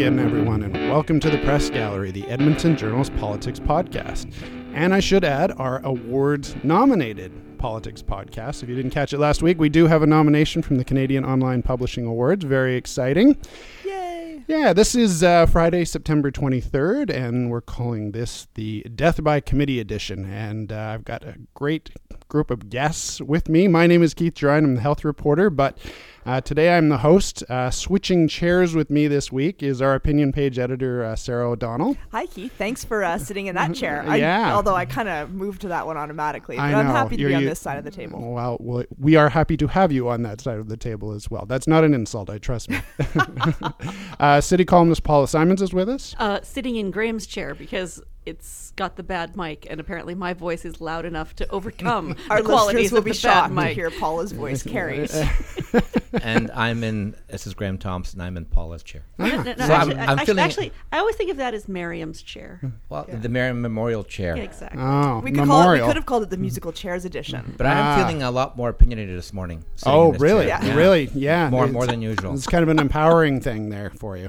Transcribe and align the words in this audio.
again, 0.00 0.18
everyone, 0.18 0.62
and 0.62 0.72
welcome 0.88 1.20
to 1.20 1.28
the 1.28 1.36
Press 1.44 1.68
Gallery, 1.68 2.10
the 2.10 2.26
Edmonton 2.26 2.74
Journal's 2.74 3.10
Politics 3.10 3.60
Podcast. 3.60 4.32
And 4.72 4.94
I 4.94 5.00
should 5.00 5.24
add, 5.24 5.52
our 5.58 5.84
awards 5.84 6.56
nominated 6.62 7.58
Politics 7.58 8.00
Podcast. 8.00 8.62
If 8.62 8.70
you 8.70 8.76
didn't 8.76 8.92
catch 8.92 9.12
it 9.12 9.18
last 9.18 9.42
week, 9.42 9.60
we 9.60 9.68
do 9.68 9.86
have 9.88 10.02
a 10.02 10.06
nomination 10.06 10.62
from 10.62 10.78
the 10.78 10.86
Canadian 10.86 11.22
Online 11.26 11.60
Publishing 11.60 12.06
Awards. 12.06 12.46
Very 12.46 12.76
exciting. 12.76 13.36
Yay! 13.84 14.42
Yeah, 14.48 14.72
this 14.72 14.94
is 14.94 15.22
uh, 15.22 15.44
Friday, 15.44 15.84
September 15.84 16.30
23rd, 16.30 17.10
and 17.10 17.50
we're 17.50 17.60
calling 17.60 18.12
this 18.12 18.48
the 18.54 18.80
Death 18.94 19.22
by 19.22 19.40
Committee 19.40 19.80
edition. 19.80 20.24
And 20.24 20.72
uh, 20.72 20.92
I've 20.94 21.04
got 21.04 21.24
a 21.24 21.34
great 21.52 21.90
group 22.30 22.50
of 22.50 22.70
guests 22.70 23.20
with 23.20 23.48
me. 23.50 23.68
My 23.68 23.86
name 23.86 24.02
is 24.02 24.14
Keith 24.14 24.34
Gerein. 24.34 24.64
I'm 24.64 24.74
the 24.76 24.80
health 24.80 25.04
reporter, 25.04 25.50
but 25.50 25.76
uh, 26.24 26.40
today 26.40 26.76
I'm 26.76 26.88
the 26.88 26.98
host. 26.98 27.42
Uh, 27.50 27.70
switching 27.70 28.28
chairs 28.28 28.74
with 28.74 28.88
me 28.88 29.08
this 29.08 29.32
week 29.32 29.62
is 29.62 29.82
our 29.82 29.94
opinion 29.94 30.32
page 30.32 30.58
editor, 30.58 31.04
uh, 31.04 31.16
Sarah 31.16 31.50
O'Donnell. 31.50 31.96
Hi, 32.12 32.26
Keith. 32.26 32.52
Thanks 32.56 32.84
for 32.84 33.02
uh, 33.02 33.18
sitting 33.18 33.46
in 33.46 33.56
that 33.56 33.74
chair. 33.80 34.04
I, 34.06 34.16
Yeah. 34.16 34.54
Although 34.54 34.76
I 34.76 34.84
kind 34.86 35.08
of 35.08 35.32
moved 35.32 35.62
to 35.62 35.68
that 35.68 35.86
one 35.86 35.96
automatically. 35.96 36.56
But 36.56 36.62
I 36.62 36.74
I'm 36.74 36.86
happy 36.86 37.16
to 37.16 37.20
You're 37.20 37.30
be 37.30 37.34
on 37.34 37.42
u- 37.42 37.48
this 37.48 37.60
side 37.60 37.78
of 37.78 37.84
the 37.84 37.90
table. 37.90 38.32
Well, 38.32 38.56
well, 38.60 38.84
we 38.98 39.16
are 39.16 39.28
happy 39.28 39.56
to 39.58 39.66
have 39.66 39.90
you 39.90 40.08
on 40.08 40.22
that 40.22 40.40
side 40.40 40.58
of 40.58 40.68
the 40.68 40.76
table 40.76 41.12
as 41.12 41.30
well. 41.30 41.46
That's 41.46 41.66
not 41.66 41.82
an 41.84 41.92
insult, 41.94 42.30
I 42.30 42.38
trust 42.38 42.70
me. 42.70 42.80
uh, 44.20 44.40
City 44.40 44.64
columnist 44.64 45.02
Paula 45.02 45.26
Simons 45.26 45.60
is 45.60 45.72
with 45.74 45.88
us. 45.88 46.14
uh, 46.18 46.40
sitting 46.42 46.76
in 46.76 46.90
Graham's 46.92 47.26
chair 47.26 47.54
because 47.56 48.00
it's 48.30 48.72
got 48.76 48.96
the 48.96 49.02
bad 49.02 49.36
mic, 49.36 49.66
and 49.68 49.78
apparently 49.80 50.14
my 50.14 50.32
voice 50.32 50.64
is 50.64 50.80
loud 50.80 51.04
enough 51.04 51.34
to 51.36 51.48
overcome 51.50 52.16
Our 52.30 52.38
the 52.38 52.44
qualities 52.48 52.74
listeners 52.74 52.92
will 52.92 52.98
of 53.00 53.04
be 53.04 53.10
the 53.10 53.16
shocked 53.16 53.54
bad 53.54 53.68
to 53.68 53.74
hear 53.74 53.90
Paula's 53.90 54.32
voice 54.32 54.62
carries. 54.62 55.14
and 56.22 56.50
I'm 56.54 56.82
in. 56.84 57.14
This 57.28 57.46
is 57.46 57.54
Graham 57.54 57.78
Thomson. 57.78 58.20
I'm 58.20 58.36
in 58.36 58.44
Paula's 58.46 58.82
chair. 58.82 59.02
No, 59.18 59.26
no, 59.26 59.42
no, 59.42 59.54
So 59.56 59.72
actually, 59.72 59.94
I'm- 59.96 59.98
I- 59.98 60.02
I'm 60.12 60.18
actually, 60.18 60.26
feeling- 60.26 60.38
actually, 60.44 60.72
I 60.92 60.98
always 60.98 61.16
think 61.16 61.30
of 61.30 61.36
that 61.38 61.52
as 61.54 61.68
Miriam's 61.68 62.22
chair. 62.22 62.60
Well, 62.88 63.06
the 63.08 63.28
Marion 63.28 63.60
Memorial 63.60 64.04
Chair. 64.04 64.36
Yeah, 64.36 64.42
exactly. 64.44 64.80
Oh, 64.82 65.20
we 65.22 65.30
could 65.32 65.44
call 65.44 65.60
it, 65.60 65.62
we 65.62 65.62
memorial. 65.64 65.86
could 65.88 65.96
have 65.96 66.06
called 66.06 66.22
it 66.22 66.30
the 66.30 66.36
musical 66.36 66.72
chairs 66.72 67.04
edition. 67.04 67.54
But 67.56 67.66
I'm 67.66 67.76
Ah. 67.76 67.96
feeling 68.06 68.22
a 68.22 68.30
lot 68.30 68.56
more 68.56 68.68
opinionated 68.70 69.16
this 69.18 69.32
morning. 69.32 69.64
sitting 69.76 69.92
Oh, 69.92 70.12
this 70.12 70.20
really? 70.20 70.46
chair. 70.46 70.76
Really? 70.76 71.10
Yeah. 71.14 71.50
More, 71.50 71.64
It's- 71.64 71.72
more 71.74 71.86
than 71.86 72.00
usual. 72.00 72.34
It's 72.34 72.46
kind 72.46 72.62
of 72.62 72.68
an 72.68 72.78
empowering 72.78 73.40
thing 73.40 73.70
there 73.70 73.90
for 73.90 74.16
you. 74.16 74.28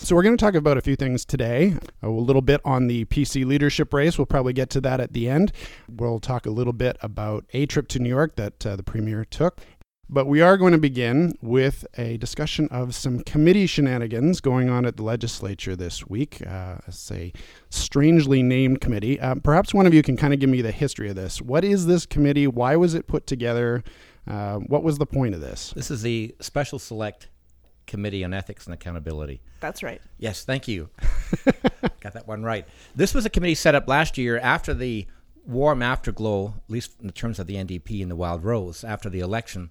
So 0.00 0.14
we're 0.14 0.22
going 0.22 0.36
to 0.36 0.42
talk 0.42 0.54
about 0.54 0.78
a 0.78 0.80
few 0.80 0.96
things 0.96 1.24
today. 1.24 1.74
A 2.02 2.08
little 2.08 2.40
bit 2.40 2.60
on 2.64 2.86
the 2.86 3.04
PC 3.06 3.44
leadership 3.44 3.92
race. 3.92 4.16
We'll 4.16 4.26
probably 4.26 4.52
get 4.52 4.70
to 4.70 4.80
that 4.82 5.00
at 5.00 5.12
the 5.12 5.28
end. 5.28 5.52
We'll 5.88 6.20
talk 6.20 6.46
a 6.46 6.50
little 6.50 6.72
bit 6.72 6.96
about 7.02 7.44
a 7.52 7.66
trip 7.66 7.88
to 7.88 7.98
New 7.98 8.08
York 8.08 8.36
that 8.36 8.64
uh, 8.64 8.76
the 8.76 8.84
premier 8.84 9.24
took. 9.24 9.60
But 10.08 10.26
we 10.26 10.40
are 10.40 10.56
going 10.56 10.72
to 10.72 10.78
begin 10.78 11.34
with 11.42 11.84
a 11.98 12.16
discussion 12.16 12.68
of 12.70 12.94
some 12.94 13.20
committee 13.20 13.66
shenanigans 13.66 14.40
going 14.40 14.70
on 14.70 14.86
at 14.86 14.96
the 14.96 15.02
legislature 15.02 15.74
this 15.74 16.06
week. 16.06 16.46
Uh, 16.46 16.76
it's 16.86 17.10
a 17.10 17.32
strangely 17.68 18.42
named 18.42 18.80
committee. 18.80 19.20
Uh, 19.20 19.34
perhaps 19.34 19.74
one 19.74 19.84
of 19.84 19.92
you 19.92 20.02
can 20.02 20.16
kind 20.16 20.32
of 20.32 20.38
give 20.38 20.48
me 20.48 20.62
the 20.62 20.72
history 20.72 21.10
of 21.10 21.16
this. 21.16 21.42
What 21.42 21.64
is 21.64 21.86
this 21.86 22.06
committee? 22.06 22.46
Why 22.46 22.76
was 22.76 22.94
it 22.94 23.08
put 23.08 23.26
together? 23.26 23.82
Uh, 24.26 24.56
what 24.58 24.82
was 24.82 24.96
the 24.98 25.06
point 25.06 25.34
of 25.34 25.40
this? 25.40 25.72
This 25.74 25.90
is 25.90 26.02
the 26.02 26.34
Special 26.40 26.78
Select 26.78 27.28
Committee 27.88 28.22
on 28.22 28.32
Ethics 28.32 28.66
and 28.66 28.74
Accountability. 28.74 29.40
That's 29.58 29.82
right. 29.82 30.00
Yes, 30.18 30.44
thank 30.44 30.68
you. 30.68 30.90
Got 32.00 32.12
that 32.12 32.28
one 32.28 32.44
right. 32.44 32.66
This 32.94 33.12
was 33.12 33.26
a 33.26 33.30
committee 33.30 33.56
set 33.56 33.74
up 33.74 33.88
last 33.88 34.16
year 34.16 34.38
after 34.38 34.72
the 34.72 35.08
warm 35.44 35.82
afterglow, 35.82 36.54
at 36.56 36.70
least 36.70 36.92
in 37.02 37.10
terms 37.10 37.38
of 37.40 37.46
the 37.48 37.56
NDP 37.56 38.02
and 38.02 38.10
the 38.10 38.16
Wild 38.16 38.44
Rose, 38.44 38.84
after 38.84 39.08
the 39.10 39.20
election. 39.20 39.70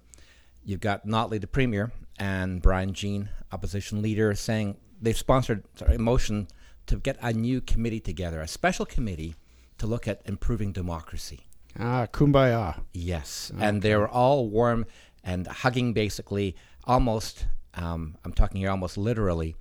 You've 0.64 0.80
got 0.80 1.06
Notley, 1.06 1.40
the 1.40 1.46
premier, 1.46 1.92
and 2.18 2.60
Brian 2.60 2.92
Jean, 2.92 3.30
opposition 3.52 4.02
leader, 4.02 4.34
saying 4.34 4.76
they've 5.00 5.16
sponsored 5.16 5.64
sorry, 5.76 5.94
a 5.94 5.98
motion 5.98 6.48
to 6.86 6.96
get 6.96 7.16
a 7.22 7.32
new 7.32 7.60
committee 7.60 8.00
together, 8.00 8.40
a 8.40 8.48
special 8.48 8.84
committee 8.84 9.36
to 9.78 9.86
look 9.86 10.08
at 10.08 10.20
improving 10.26 10.72
democracy. 10.72 11.46
Ah, 11.78 12.06
kumbaya. 12.12 12.80
Yes, 12.92 13.52
and 13.58 13.82
they 13.82 13.94
were 13.94 14.08
all 14.08 14.48
warm 14.48 14.84
and 15.22 15.46
hugging, 15.46 15.92
basically, 15.92 16.56
almost. 16.84 17.46
Um, 17.78 18.16
I'm 18.24 18.32
talking 18.32 18.60
here 18.60 18.70
almost 18.70 18.98
literally, 18.98 19.56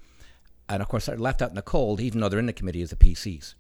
and 0.68 0.82
of 0.82 0.88
course 0.88 1.06
they're 1.06 1.18
left 1.18 1.42
out 1.42 1.50
in 1.50 1.56
the 1.56 1.62
cold, 1.62 2.00
even 2.00 2.20
though 2.20 2.30
they're 2.30 2.40
in 2.40 2.48
the 2.48 2.54
committee 2.54 2.82
as 2.82 2.90
the 2.90 2.96
PCs. 2.96 3.54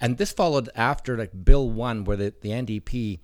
And 0.00 0.18
this 0.18 0.32
followed 0.32 0.70
after 0.74 1.16
like 1.16 1.44
Bill 1.44 1.68
one, 1.68 2.04
where 2.04 2.16
the, 2.16 2.34
the 2.40 2.50
NDP 2.50 3.20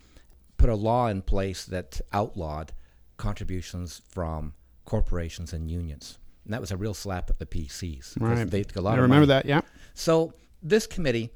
put 0.56 0.69
a 0.69 0.75
law 0.75 1.06
in 1.06 1.23
place 1.23 1.65
that 1.67 2.01
outlawed 2.12 2.73
contributions 3.17 4.03
from 4.09 4.55
corporations 4.84 5.53
and 5.53 5.71
unions, 5.71 6.19
and 6.45 6.53
that 6.53 6.61
was 6.61 6.71
a 6.71 6.77
real 6.77 6.95
slap 6.95 7.31
at 7.31 7.39
the 7.39 7.47
PCs. 7.47 8.21
Right. 8.21 8.51
They 8.51 8.65
took 8.65 8.77
a 8.77 8.81
lot 8.81 8.99
I 8.99 9.03
remember 9.03 9.27
money. 9.27 9.27
that, 9.27 9.47
yeah. 9.47 9.61
So 9.95 10.34
this 10.62 10.87
committee 10.87 11.31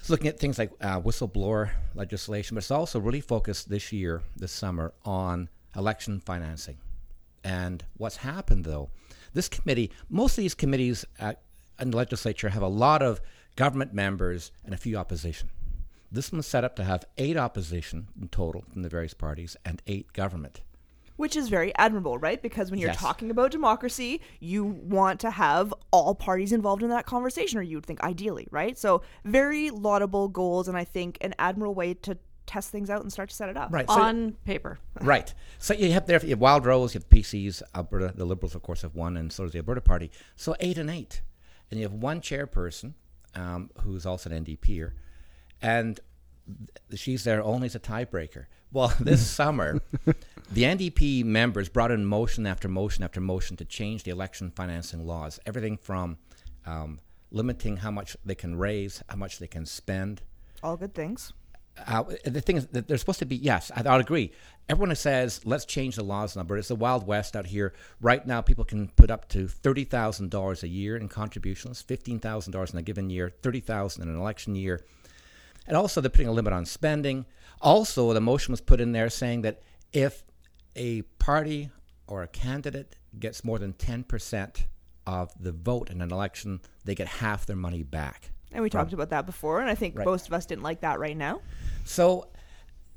is 0.00 0.10
looking 0.10 0.28
at 0.28 0.38
things 0.38 0.58
like 0.58 0.70
uh, 0.80 1.00
whistleblower 1.00 1.70
legislation, 1.94 2.54
but 2.54 2.58
it's 2.58 2.70
also 2.70 3.00
really 3.00 3.20
focused 3.20 3.68
this 3.68 3.92
year, 3.92 4.22
this 4.36 4.52
summer, 4.52 4.92
on 5.04 5.48
election 5.76 6.20
financing. 6.20 6.76
And 7.44 7.84
what's 7.98 8.16
happened 8.16 8.64
though, 8.64 8.90
this 9.34 9.48
committee, 9.48 9.90
most 10.08 10.32
of 10.38 10.42
these 10.42 10.54
committees 10.54 11.04
at, 11.18 11.42
in 11.78 11.90
the 11.90 11.96
legislature 11.96 12.48
have 12.48 12.62
a 12.62 12.68
lot 12.68 13.02
of 13.02 13.20
government 13.56 13.92
members 13.92 14.50
and 14.64 14.72
a 14.74 14.78
few 14.78 14.96
opposition. 14.96 15.50
This 16.10 16.32
one's 16.32 16.46
set 16.46 16.64
up 16.64 16.76
to 16.76 16.84
have 16.84 17.04
eight 17.18 17.36
opposition 17.36 18.08
in 18.20 18.28
total 18.28 18.64
from 18.72 18.82
the 18.82 18.88
various 18.88 19.14
parties 19.14 19.56
and 19.64 19.82
eight 19.86 20.12
government. 20.12 20.62
Which 21.16 21.36
is 21.36 21.48
very 21.48 21.72
admirable, 21.76 22.18
right? 22.18 22.40
Because 22.42 22.70
when 22.70 22.80
you're 22.80 22.90
Yes. 22.90 22.98
talking 22.98 23.30
about 23.30 23.52
democracy, 23.52 24.20
you 24.40 24.64
want 24.64 25.20
to 25.20 25.30
have 25.30 25.72
all 25.92 26.14
parties 26.14 26.52
involved 26.52 26.82
in 26.82 26.88
that 26.90 27.06
conversation, 27.06 27.58
or 27.58 27.62
you 27.62 27.76
would 27.76 27.86
think 27.86 28.02
ideally, 28.02 28.48
right? 28.50 28.76
So, 28.76 29.02
very 29.24 29.70
laudable 29.70 30.28
goals, 30.28 30.66
and 30.66 30.76
I 30.76 30.82
think 30.82 31.18
an 31.20 31.32
admirable 31.38 31.74
way 31.74 31.94
to 31.94 32.18
test 32.46 32.70
things 32.70 32.90
out 32.90 33.02
and 33.02 33.12
start 33.12 33.30
to 33.30 33.34
set 33.34 33.48
it 33.48 33.56
up. 33.56 33.72
Right. 33.72 33.88
So 33.88 34.00
On 34.00 34.32
paper. 34.44 34.78
Right. 35.00 35.32
So 35.58 35.74
you 35.74 35.92
have 35.92 36.06
there 36.06 36.20
you 36.22 36.30
have 36.30 36.40
Wild 36.40 36.66
Rose, 36.66 36.94
you 36.94 37.00
have 37.00 37.08
PCs, 37.08 37.62
Alberta, 37.74 38.12
the 38.14 38.24
Liberals, 38.24 38.54
of 38.54 38.62
course, 38.62 38.82
have 38.82 38.94
one, 38.94 39.16
and 39.16 39.32
so 39.32 39.44
does 39.44 39.52
the 39.52 39.58
Alberta 39.58 39.80
Party. 39.80 40.10
So 40.36 40.54
eight 40.60 40.78
and 40.78 40.90
eight. 40.90 41.22
And 41.70 41.80
you 41.80 41.86
have 41.86 41.94
one 41.94 42.20
chairperson 42.20 42.92
um, 43.34 43.70
who's 43.80 44.06
also 44.06 44.30
an 44.30 44.44
NDPer, 44.44 44.92
and 45.62 45.98
th- 46.90 47.00
she's 47.00 47.24
there 47.24 47.42
only 47.42 47.66
as 47.66 47.74
a 47.74 47.80
tiebreaker. 47.80 48.46
Well, 48.70 48.92
this 49.00 49.26
summer, 49.40 49.80
the 50.04 50.62
NDP 50.62 51.24
members 51.24 51.68
brought 51.68 51.90
in 51.90 52.04
motion 52.04 52.46
after 52.46 52.68
motion 52.68 53.02
after 53.02 53.20
motion 53.20 53.56
to 53.56 53.64
change 53.64 54.02
the 54.04 54.10
election 54.10 54.52
financing 54.54 55.06
laws. 55.06 55.40
Everything 55.46 55.76
from 55.78 56.18
um, 56.66 57.00
limiting 57.30 57.78
how 57.78 57.90
much 57.90 58.16
they 58.24 58.34
can 58.34 58.56
raise, 58.56 59.02
how 59.08 59.16
much 59.16 59.38
they 59.38 59.46
can 59.48 59.66
spend, 59.66 60.22
All 60.62 60.76
good 60.76 60.94
things. 60.94 61.32
Uh, 61.86 62.04
the 62.24 62.40
thing 62.40 62.56
is 62.56 62.66
that 62.68 62.86
they're 62.86 62.98
supposed 62.98 63.18
to 63.18 63.26
be 63.26 63.36
yes 63.36 63.70
I, 63.74 63.82
i'll 63.88 64.00
agree. 64.00 64.32
Everyone 64.68 64.90
who 64.90 64.94
says 64.94 65.40
let's 65.44 65.64
change 65.64 65.96
the 65.96 66.04
laws 66.04 66.36
alberta 66.36 66.60
it's 66.60 66.68
the 66.68 66.76
wild 66.76 67.06
west 67.06 67.36
out 67.36 67.46
here. 67.46 67.74
Right 68.00 68.26
now 68.26 68.40
people 68.40 68.64
can 68.64 68.88
put 68.88 69.10
up 69.10 69.28
to 69.30 69.46
$30000 69.46 70.62
a 70.62 70.68
year 70.68 70.96
in 70.96 71.08
contributions 71.08 71.84
$15000 71.86 72.72
in 72.72 72.78
a 72.78 72.82
given 72.82 73.10
year 73.10 73.32
$30000 73.42 74.00
in 74.00 74.08
an 74.08 74.16
election 74.16 74.54
year. 74.54 74.84
And 75.66 75.76
also 75.76 76.00
they're 76.00 76.10
putting 76.10 76.28
a 76.28 76.32
limit 76.32 76.52
on 76.52 76.64
spending. 76.64 77.26
Also 77.60 78.12
the 78.12 78.20
motion 78.20 78.52
was 78.52 78.60
put 78.60 78.80
in 78.80 78.92
there 78.92 79.10
saying 79.10 79.42
that 79.42 79.62
if 79.92 80.24
a 80.76 81.02
party 81.18 81.70
or 82.06 82.22
a 82.22 82.28
candidate 82.28 82.96
gets 83.18 83.44
more 83.44 83.58
than 83.58 83.72
10% 83.72 84.64
of 85.06 85.32
the 85.38 85.52
vote 85.52 85.90
in 85.90 86.00
an 86.00 86.10
election 86.10 86.60
they 86.84 86.94
get 86.94 87.06
half 87.06 87.46
their 87.46 87.56
money 87.56 87.82
back 87.82 88.30
And 88.54 88.62
we 88.62 88.70
talked 88.70 88.92
about 88.92 89.10
that 89.10 89.26
before, 89.26 89.60
and 89.60 89.68
I 89.68 89.74
think 89.74 89.98
Right. 89.98 90.04
most 90.06 90.26
of 90.28 90.32
us 90.32 90.46
didn't 90.46 90.62
like 90.62 90.80
that 90.80 90.98
right 90.98 91.16
now. 91.16 91.40
So, 91.84 92.28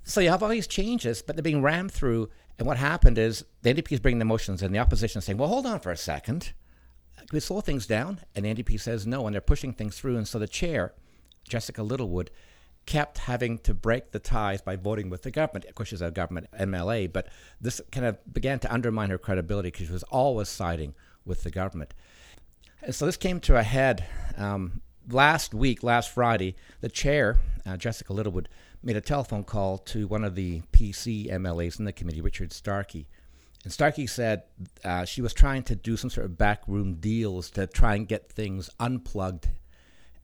so 0.03 0.21
you 0.21 0.29
have 0.29 0.41
all 0.43 0.49
these 0.49 0.67
changes, 0.67 1.21
but 1.21 1.35
they're 1.35 1.43
being 1.43 1.61
rammed 1.63 1.91
through. 1.91 2.29
And 2.59 2.67
what 2.67 2.77
happened 2.77 3.17
is 3.17 3.43
the 3.63 3.71
NDP 3.71 3.91
is 3.95 3.99
bringing 3.99 4.19
the 4.19 4.25
motions, 4.25 4.61
and 4.61 4.73
the 4.73 4.79
opposition 4.79 5.19
is 5.19 5.25
saying, 5.25 5.37
"Well, 5.37 5.49
hold 5.49 5.65
on 5.65 5.79
for 5.79 5.91
a 5.91 5.97
second, 5.97 6.53
can 7.17 7.27
we 7.33 7.39
slow 7.39 7.59
things 7.61 7.85
down?" 7.87 8.21
And 8.35 8.45
the 8.45 8.49
NDP 8.49 8.77
says 8.77 9.05
no, 9.05 9.25
and 9.25 9.33
they're 9.33 9.41
pushing 9.41 9.73
things 9.73 9.97
through. 9.97 10.15
And 10.17 10.27
so 10.27 10.39
the 10.39 10.47
chair, 10.47 10.93
Jessica 11.47 11.83
Littlewood, 11.83 12.31
kept 12.85 13.17
having 13.17 13.57
to 13.59 13.73
break 13.73 14.11
the 14.11 14.19
ties 14.19 14.61
by 14.61 14.75
voting 14.75 15.09
with 15.09 15.23
the 15.23 15.31
government. 15.31 15.65
Of 15.65 15.75
course, 15.75 15.89
she's 15.89 16.01
a 16.01 16.09
government 16.09 16.47
MLA, 16.57 17.07
but 17.11 17.27
this 17.59 17.81
kind 17.91 18.05
of 18.05 18.17
began 18.33 18.59
to 18.59 18.73
undermine 18.73 19.09
her 19.09 19.17
credibility 19.17 19.69
because 19.71 19.87
she 19.87 19.93
was 19.93 20.03
always 20.03 20.47
siding 20.47 20.95
with 21.25 21.43
the 21.43 21.51
government. 21.51 21.93
And 22.81 22.95
so 22.95 23.05
this 23.05 23.17
came 23.17 23.39
to 23.41 23.57
a 23.57 23.63
head 23.63 24.05
um, 24.37 24.81
last 25.09 25.53
week, 25.53 25.83
last 25.83 26.11
Friday. 26.11 26.55
The 26.81 26.89
chair, 26.89 27.37
uh, 27.65 27.77
Jessica 27.77 28.13
Littlewood, 28.13 28.49
made 28.83 28.97
a 28.97 29.01
telephone 29.01 29.43
call 29.43 29.77
to 29.79 30.07
one 30.07 30.23
of 30.23 30.35
the 30.35 30.61
PC 30.71 31.31
MLAs 31.31 31.79
in 31.79 31.85
the 31.85 31.93
committee, 31.93 32.21
Richard 32.21 32.51
Starke. 32.51 33.05
And 33.63 33.73
Starke 33.73 34.09
said 34.09 34.43
uh, 34.83 35.05
she 35.05 35.21
was 35.21 35.33
trying 35.33 35.63
to 35.63 35.75
do 35.75 35.97
some 35.97 36.09
sort 36.09 36.25
of 36.25 36.37
backroom 36.37 36.95
deals 36.95 37.49
to 37.51 37.67
try 37.67 37.95
and 37.95 38.07
get 38.07 38.31
things 38.31 38.69
unplugged 38.79 39.49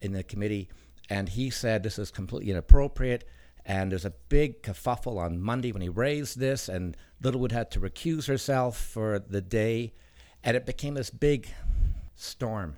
in 0.01 0.13
the 0.13 0.23
committee. 0.23 0.69
And 1.09 1.29
he 1.29 1.49
said 1.49 1.83
this 1.83 1.99
is 1.99 2.11
completely 2.11 2.51
inappropriate. 2.51 3.27
And 3.65 3.91
there's 3.91 4.05
a 4.05 4.13
big 4.29 4.61
kerfuffle 4.61 5.17
on 5.17 5.41
Monday 5.41 5.71
when 5.71 5.81
he 5.81 5.87
raised 5.87 6.37
this, 6.37 6.67
and 6.67 6.97
Littlewood 7.21 7.53
had 7.53 7.71
to 7.71 7.79
recuse 7.79 8.27
herself 8.27 8.77
for 8.77 9.19
the 9.19 9.41
day. 9.41 9.93
And 10.43 10.57
it 10.57 10.65
became 10.65 10.95
this 10.95 11.09
big 11.09 11.47
storm. 12.15 12.75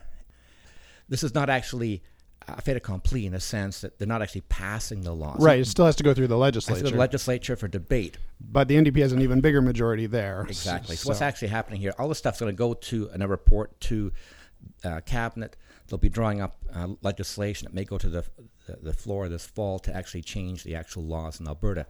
This 1.10 1.24
is 1.24 1.34
not 1.34 1.50
actually 1.50 2.02
a 2.48 2.62
fait 2.62 2.78
accompli 2.78 3.25
in 3.25 3.34
a 3.34 3.40
sense 3.40 3.81
that 3.81 3.98
they're 3.98 4.07
not 4.07 4.22
actually 4.22 4.42
passing 4.42 5.02
the 5.02 5.13
laws. 5.13 5.42
Right. 5.42 5.60
It 5.60 5.66
still 5.66 5.86
has 5.86 5.96
to 5.96 6.04
go 6.04 6.13
through 6.13 6.28
the 6.28 6.38
legislature. 6.38 6.84
the 6.84 6.96
legislature 6.96 7.56
for 7.56 7.68
debate. 7.68 8.18
but 8.40 8.68
the 8.68 8.75
NDP 8.75 9.02
has 9.02 9.12
an 9.13 9.22
even 9.22 9.42
bigger 9.42 9.62
majority 9.62 10.06
there. 10.06 10.46
Exactly. 10.48 10.96
So, 10.96 11.04
So, 11.04 11.10
what's 11.10 11.22
actually 11.22 11.48
happening 11.48 11.81
here? 11.81 11.94
All 11.98 12.07
this 12.07 12.19
stuff's 12.19 12.40
going 12.40 12.54
to 12.54 12.57
go 12.57 12.74
to 12.75 13.10
in 13.10 13.22
a 13.24 13.28
report 13.28 13.80
to 13.81 14.12
uh, 14.84 15.02
cabinet. 15.06 15.57
They'll 15.88 15.98
be 15.98 16.10
drawing 16.10 16.42
up 16.42 16.56
uh, 16.74 16.90
legislation 17.02 17.66
that 17.66 17.74
may 17.74 17.84
go 17.84 17.98
to 17.98 18.10
the, 18.10 18.25
the 18.68 18.78
the 18.81 18.94
floor 18.94 19.28
this 19.30 19.46
fall 19.46 19.80
to 19.80 19.96
actually 19.96 20.22
change 20.24 20.63
the 20.63 20.75
actual 20.75 21.04
laws 21.04 21.40
in 21.40 21.48
Alberta. 21.48 21.86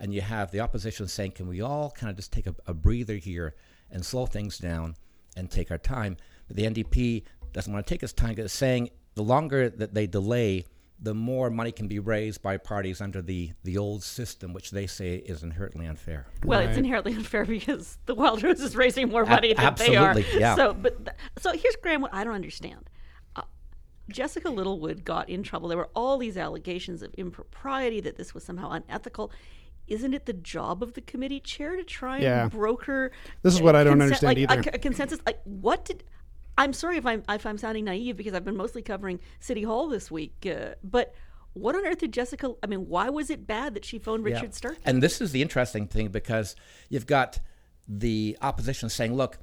And 0.00 0.12
you 0.12 0.20
have 0.20 0.50
the 0.50 0.60
opposition 0.60 1.06
saying, 1.08 1.32
"Can 1.32 1.46
we 1.48 1.60
all 1.60 1.90
kind 1.90 2.10
of 2.10 2.16
just 2.16 2.32
take 2.32 2.46
a, 2.46 2.54
a 2.66 2.74
breather 2.74 3.16
here 3.16 3.54
and 3.90 4.04
slow 4.04 4.26
things 4.26 4.58
down 4.58 4.96
and 5.36 5.50
take 5.50 5.70
our 5.70 5.78
time?" 5.78 6.16
But 6.48 6.56
the 6.56 6.64
NDP 6.64 7.22
doesn't 7.52 7.72
want 7.72 7.86
to 7.86 7.92
take 7.94 8.02
its 8.02 8.12
time. 8.12 8.34
'cause 8.36 8.46
It's 8.46 8.54
saying 8.54 8.90
the 9.14 9.22
longer 9.22 9.68
that 9.68 9.94
they 9.94 10.06
delay, 10.06 10.64
the 11.00 11.14
more 11.14 11.50
money 11.50 11.72
can 11.72 11.88
be 11.88 11.98
raised 11.98 12.40
by 12.42 12.56
parties 12.56 13.00
under 13.00 13.20
the, 13.20 13.50
the 13.64 13.76
old 13.76 14.02
system, 14.04 14.52
which 14.52 14.70
they 14.70 14.86
say 14.86 15.16
is 15.16 15.42
inherently 15.42 15.86
unfair. 15.86 16.26
Well, 16.44 16.60
it's 16.60 16.78
inherently 16.78 17.12
unfair 17.16 17.44
because 17.44 17.98
the 18.06 18.14
Wild 18.14 18.42
Rose 18.42 18.60
is 18.60 18.76
raising 18.76 19.08
more 19.08 19.26
money 19.26 19.52
than 19.52 19.74
they 19.76 19.96
are. 19.96 20.10
absolutely, 20.10 20.40
yeah. 20.40 20.54
So, 20.54 20.72
but 20.74 21.04
th- 21.04 21.16
so 21.38 21.52
here's 21.52 21.74
Graham. 21.76 22.02
What 22.02 22.14
I 22.14 22.22
don't 22.22 22.34
understand. 22.34 22.88
Uh, 23.34 23.42
Jessica 24.10 24.48
Littlewood 24.48 25.04
got 25.04 25.28
in 25.28 25.42
trouble. 25.42 25.68
There 25.68 25.78
were 25.78 25.90
all 25.94 26.18
these 26.18 26.36
allegations 26.36 27.02
of 27.02 27.12
impropriety 27.14 28.00
that 28.02 28.16
this 28.16 28.32
was 28.32 28.44
somehow 28.44 28.70
unethical. 28.70 29.32
Isn't 29.88 30.14
it 30.14 30.26
the 30.26 30.32
job 30.32 30.82
of 30.84 30.94
the 30.94 31.00
committee 31.00 31.40
chair 31.40 31.74
to 31.74 31.82
try 31.82 32.14
and 32.16 32.22
Yeah. 32.22 32.48
broker? 32.48 33.10
This 33.42 33.54
is 33.54 33.60
what 33.60 33.74
I 33.74 33.82
don't 33.82 33.98
consen- 33.98 34.02
understand 34.02 34.38
like, 34.38 34.50
a 34.50 34.52
either. 34.52 34.62
c- 34.62 34.70
A, 34.72 34.78
consensus. 34.78 35.18
Like, 35.26 35.40
what 35.42 35.84
did? 35.84 36.04
I'm 36.58 36.72
sorry 36.72 36.96
if 36.98 37.06
I'm 37.06 37.22
if 37.28 37.46
I'm 37.46 37.58
sounding 37.58 37.84
naive 37.84 38.16
because 38.16 38.34
I've 38.34 38.44
been 38.44 38.56
mostly 38.56 38.82
covering 38.82 39.20
City 39.40 39.62
Hall 39.62 39.88
this 39.88 40.10
week. 40.10 40.46
Uh, 40.46 40.74
but 40.84 41.14
what 41.54 41.74
on 41.74 41.86
earth 41.86 41.98
did 41.98 42.12
Jessica? 42.12 42.52
I 42.62 42.66
mean, 42.66 42.88
why 42.88 43.08
was 43.10 43.30
it 43.30 43.46
bad 43.46 43.74
that 43.74 43.84
she 43.84 43.98
phoned 43.98 44.26
Yeah. 44.26 44.34
Richard 44.34 44.52
Starke? 44.52 44.78
And 44.84 45.02
this 45.02 45.20
is 45.20 45.32
the 45.32 45.42
interesting 45.42 45.86
thing 45.86 46.08
because 46.08 46.54
you've 46.88 47.06
got 47.06 47.38
the 47.88 48.36
opposition 48.40 48.88
saying, 48.88 49.14
"Look, 49.14 49.38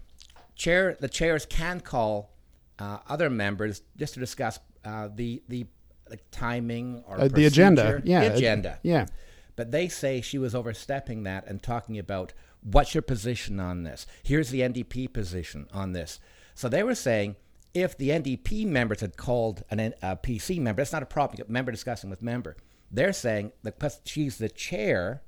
chair, 0.55 0.95
the 0.99 1.09
chairs 1.09 1.45
can 1.45 1.79
call 1.81 2.31
uh, 2.79 2.99
other 3.07 3.29
members 3.29 3.81
just 3.97 4.13
to 4.15 4.19
discuss 4.19 4.59
uh, 4.85 5.09
the 5.13 5.43
the 5.47 5.65
like, 6.09 6.23
timing 6.31 7.03
or 7.07 7.19
Uh, 7.21 7.27
the 7.27 7.45
agenda. 7.45 8.01
Yeah. 8.03 8.29
the 8.29 8.35
agenda. 8.35 8.79
Yeah. 8.83 9.05
But 9.55 9.71
they 9.71 9.87
say 9.89 10.21
she 10.21 10.37
was 10.37 10.55
overstepping 10.55 11.23
that 11.23 11.45
and 11.47 11.61
talking 11.61 11.99
about 11.99 12.33
what's 12.61 12.95
your 12.95 13.01
position 13.01 13.59
on 13.59 13.83
this? 13.83 14.07
Here's 14.23 14.49
the 14.49 14.61
NDP 14.61 15.11
position 15.11 15.67
on 15.73 15.91
this. 15.93 16.19
So 16.59 16.67
they 16.67 16.83
were 16.83 16.93
saying 16.93 17.37
if 17.73 17.97
the 17.97 18.09
NDP 18.09 18.67
members 18.67 18.99
had 18.99 19.15
called 19.15 19.63
an, 19.71 19.79
a 19.79 20.17
PC 20.17 20.59
member, 20.59 20.81
that's 20.81 20.91
not 20.91 21.01
a 21.01 21.05
problem. 21.05 21.47
Member 21.47 21.71
discussing 21.71 22.09
with 22.09 22.21
member. 22.21 22.57
They're 22.91 23.13
saying 23.13 23.53
that 23.63 24.01
she's 24.03 24.39
the 24.39 24.49
chair 24.49 25.21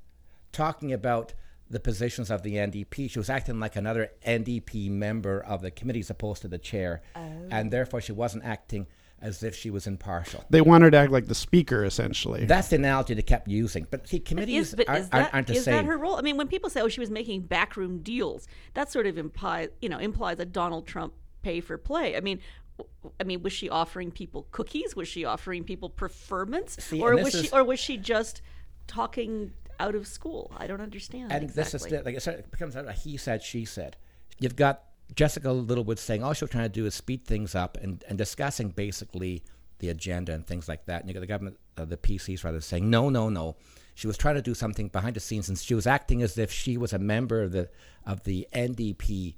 talking 0.52 0.92
about 0.92 1.34
the 1.70 1.80
positions 1.80 2.32
of 2.32 2.44
the 2.44 2.56
NDP. 2.56 3.10
She 3.10 3.18
was 3.18 3.30
acting 3.30 3.62
like 3.62 3.78
another 3.78 4.12
NDP 4.28 4.92
member 4.92 5.40
of 5.40 5.62
the 5.62 5.72
committee 5.72 6.02
as 6.02 6.10
opposed 6.10 6.42
to 6.42 6.50
the 6.50 6.58
chair. 6.58 7.02
Oh. 7.16 7.48
And 7.50 7.72
therefore 7.72 8.02
she 8.02 8.12
wasn't 8.12 8.44
acting 8.44 8.88
as 9.22 9.44
if 9.44 9.56
she 9.56 9.70
was 9.70 9.88
impartial. 9.88 10.44
They 10.50 10.62
want 10.62 10.84
her 10.84 10.92
to 10.92 10.98
act 10.98 11.12
like 11.12 11.28
the 11.28 11.36
speaker, 11.36 11.84
essentially. 11.86 12.46
That's 12.46 12.70
the 12.70 12.78
analogy 12.78 13.14
they 13.14 13.22
kept 13.22 13.48
using. 13.48 13.86
But 13.90 14.08
see, 14.08 14.20
committees 14.20 14.70
Is, 14.70 14.76
but 14.76 14.90
aren't, 14.90 15.00
is 15.04 15.10
aren't, 15.12 15.26
that, 15.26 15.34
aren't 15.34 15.48
the 15.48 15.54
is 15.54 15.64
same. 15.66 15.76
that 15.76 15.86
her 15.86 15.98
role? 15.98 16.16
I 16.16 16.22
mean, 16.22 16.38
when 16.38 16.48
people 16.48 16.70
say, 16.70 16.82
"Oh, 16.82 16.88
she 16.88 17.00
was 17.00 17.10
making 17.12 17.42
backroom 17.42 18.00
deals," 18.00 18.48
that 18.74 18.92
sort 18.92 19.06
of 19.08 19.18
implies, 19.18 19.70
you 19.82 19.90
know, 19.90 20.00
implies 20.00 20.40
a 20.40 20.46
Donald 20.46 20.88
Trump 20.88 21.14
pay 21.44 21.62
for 21.62 21.78
play. 21.78 22.16
I 22.16 22.22
mean, 22.22 22.40
w- 22.78 23.14
I 23.20 23.24
mean, 23.24 23.42
was 23.44 23.54
she 23.54 23.70
offering 23.70 24.12
people 24.12 24.48
cookies? 24.52 24.96
Was 24.96 25.08
she 25.08 25.24
offering 25.26 25.64
people 25.64 25.90
preferments, 25.90 26.80
See, 26.82 27.02
or 27.02 27.16
was 27.16 27.34
this 27.34 27.44
she, 27.46 27.50
or 27.52 27.64
was 27.64 27.80
she 27.80 27.98
just 27.98 28.42
talking 28.88 29.52
out 29.80 29.96
of 29.96 30.08
school? 30.08 30.52
I 30.58 30.68
don't 30.68 30.82
understand. 30.82 31.32
and 31.32 31.44
exactly. 31.44 31.64
this 31.64 31.74
is 31.76 31.84
the- 31.84 32.02
like 32.04 32.16
it 32.28 32.52
becomes 32.52 32.76
a 32.76 32.92
he 32.94 33.18
said 33.18 33.44
she 33.44 33.66
said. 33.66 33.98
You've 34.40 34.56
got 34.56 34.84
Jessica 35.16 35.52
Littlewood 35.52 36.00
saying 36.00 36.24
all 36.24 36.34
she's 36.34 36.50
trying 36.50 36.66
to 36.66 36.70
do 36.70 36.86
is 36.86 36.96
speed 36.96 37.26
things 37.26 37.56
up 37.56 37.78
and, 37.82 38.04
and 38.08 38.18
discussing 38.18 38.70
basically 38.70 39.44
the 39.80 39.90
agenda 39.90 40.34
and 40.34 40.46
things 40.46 40.70
like 40.70 40.86
that. 40.86 41.02
And 41.02 41.10
you 41.10 41.14
got 41.14 41.20
the 41.22 41.28
government, 41.28 41.60
uh, 41.78 41.86
the 41.86 41.98
PCs 41.98 42.44
rather, 42.44 42.62
saying 42.62 42.90
no, 42.90 43.10
no, 43.10 43.30
no. 43.30 43.56
She 43.96 44.08
was 44.08 44.18
trying 44.18 44.36
to 44.36 44.42
do 44.42 44.54
something 44.54 44.88
behind 44.88 45.16
the 45.16 45.20
scenes, 45.20 45.50
and 45.50 45.58
she 45.58 45.74
was 45.76 45.86
acting 45.86 46.22
as 46.22 46.38
if 46.38 46.52
she 46.52 46.78
was 46.78 46.94
a 46.94 47.00
member 47.00 47.42
of 47.44 47.52
the 47.52 47.70
of 48.06 48.24
the 48.24 48.48
NDP 48.54 49.36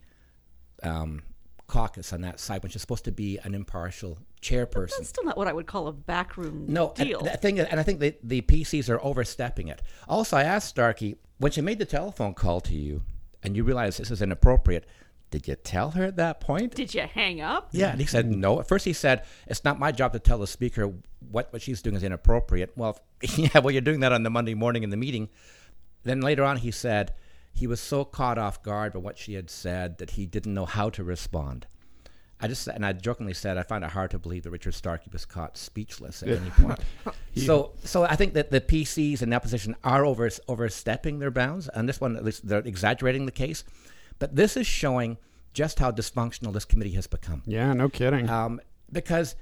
um, 0.83 1.23
caucus 1.67 2.13
on 2.13 2.21
that 2.21 2.39
side, 2.39 2.61
when 2.61 2.69
she's 2.69 2.81
supposed 2.81 3.05
to 3.05 3.11
be 3.11 3.39
an 3.39 3.55
impartial 3.55 4.19
chairperson. 4.41 4.97
That's 4.97 5.09
still 5.09 5.23
not 5.23 5.37
what 5.37 5.47
I 5.47 5.53
would 5.53 5.65
call 5.65 5.87
a 5.87 5.91
backroom 5.91 6.65
No, 6.67 6.93
deal. 6.95 7.21
the 7.21 7.31
thing, 7.31 7.59
and 7.59 7.79
I 7.79 7.83
think 7.83 7.99
the, 7.99 8.15
the 8.21 8.41
PCs 8.41 8.89
are 8.89 9.03
overstepping 9.03 9.69
it. 9.69 9.81
Also, 10.07 10.37
I 10.37 10.43
asked 10.43 10.75
Starke 10.75 11.15
when 11.39 11.51
she 11.51 11.61
made 11.61 11.79
the 11.79 11.85
telephone 11.85 12.33
call 12.33 12.61
to 12.61 12.75
you, 12.75 13.01
and 13.41 13.55
you 13.55 13.63
realized 13.63 13.99
this 13.99 14.11
is 14.11 14.21
inappropriate. 14.21 14.85
Did 15.33 15.47
you 15.47 15.55
tell 15.55 15.89
her 15.89 16.03
at 16.03 16.17
that 16.17 16.41
point? 16.41 16.75
Did 16.75 16.93
you 16.93 17.01
hang 17.01 17.41
up? 17.41 17.69
yeah, 17.71 17.89
and 17.89 17.99
he 17.99 18.05
said 18.05 18.29
no. 18.29 18.59
At 18.59 18.67
first, 18.67 18.85
he 18.85 18.93
said 18.93 19.25
it's 19.47 19.63
not 19.63 19.79
my 19.79 19.91
job 19.91 20.13
to 20.13 20.19
tell 20.19 20.37
the 20.37 20.45
speaker 20.45 20.93
what 21.31 21.51
what 21.51 21.63
she's 21.63 21.81
doing 21.81 21.95
is 21.95 22.03
inappropriate. 22.03 22.71
Well, 22.75 22.99
yeah, 23.35 23.57
well, 23.57 23.71
you're 23.71 23.81
doing 23.81 24.01
that 24.01 24.13
on 24.13 24.21
the 24.21 24.29
Monday 24.29 24.53
morning 24.53 24.83
in 24.83 24.91
the 24.91 24.95
meeting. 24.95 25.29
Then 26.03 26.21
later 26.21 26.43
on, 26.43 26.57
he 26.57 26.69
said 26.69 27.15
he 27.51 27.65
was 27.65 27.79
so 27.79 28.05
caught 28.05 28.37
off 28.37 28.61
guard 28.61 28.93
by 28.93 28.99
what 28.99 29.17
she 29.17 29.33
had 29.33 29.49
said 29.49 29.97
that 29.97 30.11
he 30.11 30.27
didn't 30.27 30.53
know 30.53 30.67
how 30.67 30.91
to 30.91 31.03
respond. 31.03 31.65
I 32.39 32.47
just 32.47 32.67
and 32.67 32.85
I 32.85 32.93
jokingly 32.93 33.33
said 33.33 33.57
I 33.57 33.63
find 33.63 33.83
it 33.83 33.89
hard 33.89 34.11
to 34.11 34.19
believe 34.19 34.43
that 34.43 34.51
Richard 34.51 34.75
Starke 34.75 35.11
was 35.11 35.25
caught 35.25 35.57
speechless 35.57 36.21
at 36.21 36.29
any 36.29 36.51
point. 36.51 36.79
so 37.35 37.73
so 37.83 38.03
I 38.03 38.15
think 38.15 38.35
that 38.35 38.51
the 38.51 38.61
PCs 38.61 39.23
and 39.23 39.31
the 39.31 39.35
opposition 39.35 39.75
are 39.83 40.05
over 40.05 40.29
overstepping 40.47 41.17
their 41.17 41.31
bounds, 41.31 41.69
and 41.69 41.89
this 41.89 41.99
one 41.99 42.15
at 42.17 42.23
least 42.23 42.47
they're 42.47 42.59
exaggerating 42.59 43.25
the 43.25 43.31
case. 43.31 43.63
But 44.19 44.35
this 44.35 44.57
is 44.57 44.67
showing 44.67 45.17
just 45.53 45.79
how 45.79 45.91
dysfunctional 45.91 46.53
this 46.53 46.65
committee 46.65 46.91
has 46.91 47.07
become. 47.07 47.43
yeah, 47.45 47.73
no 47.73 47.89
kidding. 47.89 48.29
Um, 48.29 48.59
because 48.91 49.35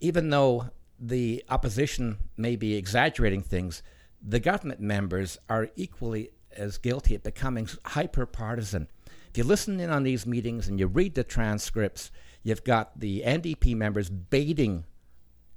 even 0.00 0.30
though 0.30 0.70
the 0.98 1.44
opposition 1.48 2.18
may 2.36 2.56
be 2.56 2.74
exaggerating 2.74 3.42
things, 3.42 3.82
the 4.20 4.40
government 4.40 4.80
members 4.80 5.38
are 5.48 5.68
equally 5.76 6.30
as 6.56 6.78
guilty 6.78 7.14
at 7.14 7.22
becoming 7.22 7.68
hyper 7.86 8.26
partisan. 8.26 8.88
If 9.30 9.38
you 9.38 9.44
listen 9.44 9.80
in 9.80 9.90
on 9.90 10.02
these 10.02 10.26
meetings 10.26 10.68
and 10.68 10.78
you 10.78 10.86
read 10.86 11.14
the 11.14 11.24
transcripts, 11.24 12.10
you've 12.42 12.64
got 12.64 12.98
the 13.00 13.22
NDP 13.24 13.74
members 13.74 14.10
baiting 14.10 14.84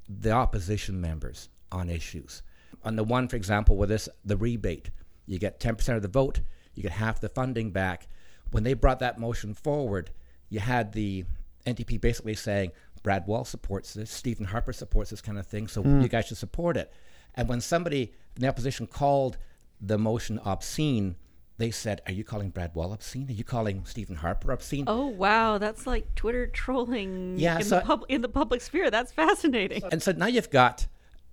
the 0.07 0.31
opposition 0.31 1.01
members 1.01 1.49
on 1.71 1.89
issues. 1.89 2.41
On 2.83 2.95
the 2.95 3.03
one, 3.03 3.27
for 3.27 3.35
example, 3.35 3.75
with 3.75 3.89
this, 3.89 4.07
the 4.23 4.37
rebate, 4.37 4.91
you 5.25 5.39
get 5.39 5.59
10% 5.59 5.95
of 5.95 6.01
the 6.01 6.07
vote, 6.07 6.41
you 6.73 6.83
get 6.83 6.93
half 6.93 7.19
the 7.19 7.29
funding 7.29 7.71
back. 7.71 8.07
When 8.51 8.63
they 8.63 8.73
brought 8.73 8.99
that 8.99 9.19
motion 9.19 9.53
forward, 9.53 10.11
you 10.49 10.59
had 10.59 10.93
the 10.93 11.25
NDP 11.65 11.99
basically 11.99 12.35
saying, 12.35 12.71
Brad 13.03 13.27
Wall 13.27 13.45
supports 13.45 13.93
this, 13.93 14.09
Stephen 14.09 14.45
Harper 14.45 14.73
supports 14.73 15.11
this 15.11 15.21
kind 15.21 15.37
of 15.37 15.45
thing, 15.45 15.67
so 15.67 15.83
hmm. 15.83 16.01
you 16.01 16.07
guys 16.07 16.25
should 16.25 16.37
support 16.37 16.75
it. 16.75 16.91
And 17.35 17.47
when 17.47 17.61
somebody 17.61 18.13
in 18.35 18.41
the 18.41 18.47
opposition 18.47 18.87
called 18.87 19.37
the 19.79 19.97
motion 19.97 20.39
obscene, 20.39 21.15
they 21.57 21.71
said, 21.71 22.01
Are 22.07 22.11
you 22.11 22.23
calling 22.23 22.49
Brad 22.49 22.73
Wall 22.75 22.91
obscene? 22.93 23.29
Are 23.29 23.33
you 23.33 23.43
calling 23.43 23.85
Stephen 23.85 24.15
Harper 24.17 24.51
obscene? 24.51 24.85
Oh 24.87 25.07
wow, 25.07 25.57
that's 25.57 25.85
like 25.85 26.15
Twitter 26.15 26.47
trolling 26.47 27.37
Yeah, 27.37 27.57
in, 27.57 27.63
so- 27.63 27.79
the 27.79 27.85
pub- 27.85 28.05
in 28.09 28.21
the 28.21 28.29
public 28.29 28.61
sphere. 28.61 28.89
That's 28.89 29.11
fascinating. 29.11 29.83
And 29.91 30.01
so 30.01 30.11
now 30.11 30.27
you've 30.27 30.49
got 30.49 30.87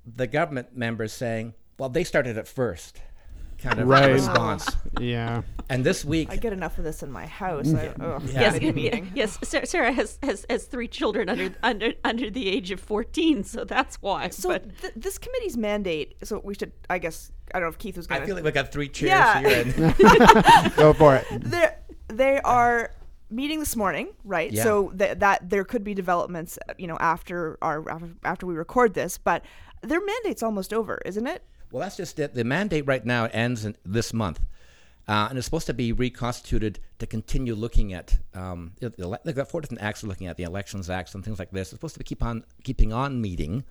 the 0.04 0.26
government 0.26 0.76
members 0.76 1.12
saying, 1.12 1.54
well, 1.78 1.88
they 1.88 2.04
started 2.04 2.36
it 2.36 2.46
first, 2.46 3.00
kind 3.58 3.78
of 3.80 3.88
Right. 3.88 4.12
response. 4.12 4.68
yeah. 5.00 5.42
And 5.68 5.84
this 5.84 6.04
week, 6.04 6.28
I 6.30 6.36
get 6.36 6.52
enough 6.52 6.78
of 6.78 6.84
this 6.84 7.02
in 7.02 7.10
my 7.10 7.26
house. 7.26 7.72
I, 7.72 7.88
ugh, 8.00 8.22
yes, 8.32 8.60
yeah, 8.60 8.72
meeting. 8.72 9.10
yes. 9.14 9.38
Sarah, 9.42 9.66
Sarah 9.66 9.92
has, 9.92 10.18
has 10.22 10.44
has 10.50 10.64
three 10.64 10.88
children 10.88 11.28
under 11.28 11.50
under 11.62 11.92
under 12.04 12.30
the 12.30 12.48
age 12.48 12.70
of 12.70 12.80
fourteen, 12.80 13.44
so 13.44 13.64
that's 13.64 13.96
why. 14.02 14.28
So 14.30 14.48
but 14.50 14.78
th- 14.80 14.92
this 14.96 15.18
committee's 15.18 15.56
mandate. 15.56 16.16
So 16.24 16.40
we 16.44 16.54
should. 16.54 16.72
I 16.90 16.98
guess 16.98 17.32
I 17.54 17.58
don't 17.58 17.66
know 17.66 17.70
if 17.70 17.78
Keith 17.78 17.96
was 17.96 18.06
going 18.06 18.18
I 18.18 18.20
to. 18.20 18.26
feel 18.26 18.34
like 18.36 18.44
we've 18.44 18.54
got 18.54 18.72
three 18.72 18.88
chairs 18.88 19.10
Yeah. 19.10 19.40
here. 19.40 19.64
And 19.76 20.76
Go 20.76 20.92
for 20.92 21.16
it. 21.16 21.26
They're, 21.30 21.78
they 22.08 22.40
are 22.40 22.90
meeting 23.30 23.58
this 23.60 23.76
morning, 23.76 24.08
right? 24.24 24.52
Yeah. 24.52 24.62
So 24.64 24.90
th- 24.90 25.18
that 25.18 25.48
there 25.48 25.64
could 25.64 25.84
be 25.84 25.94
developments, 25.94 26.58
uh, 26.68 26.74
you 26.78 26.86
know, 26.86 26.98
after 27.00 27.56
our 27.62 27.88
after, 27.90 28.08
after 28.24 28.46
we 28.46 28.54
record 28.54 28.94
this, 28.94 29.16
but 29.18 29.44
their 29.82 30.04
mandate's 30.04 30.42
almost 30.42 30.72
over, 30.72 31.00
isn't 31.06 31.26
it? 31.26 31.42
well, 31.70 31.80
that's 31.80 31.96
just 31.96 32.18
it. 32.18 32.34
The 32.34 32.44
mandate 32.44 32.86
right 32.86 33.02
now 33.06 33.30
ends 33.32 33.64
in 33.64 33.74
this 33.86 34.12
month. 34.12 34.38
Uh, 35.08 35.26
and 35.28 35.36
it's 35.36 35.44
supposed 35.44 35.66
to 35.66 35.74
be 35.74 35.92
reconstituted 35.92 36.78
to 36.98 37.06
continue 37.06 37.54
looking 37.54 37.92
at. 37.92 38.18
Um, 38.34 38.72
the 38.80 38.92
ele- 39.00 39.18
they've 39.24 39.34
got 39.34 39.50
four 39.50 39.60
different 39.60 39.82
acts 39.82 40.00
they're 40.02 40.08
looking 40.08 40.28
at: 40.28 40.36
the 40.36 40.44
Elections 40.44 40.88
acts 40.88 41.14
and 41.14 41.24
things 41.24 41.38
like 41.38 41.50
this. 41.50 41.68
It's 41.68 41.70
supposed 41.78 41.94
to 41.94 41.98
be 41.98 42.04
keep 42.04 42.22
on 42.22 42.44
keeping 42.62 42.92
on 42.92 43.20
meeting, 43.20 43.64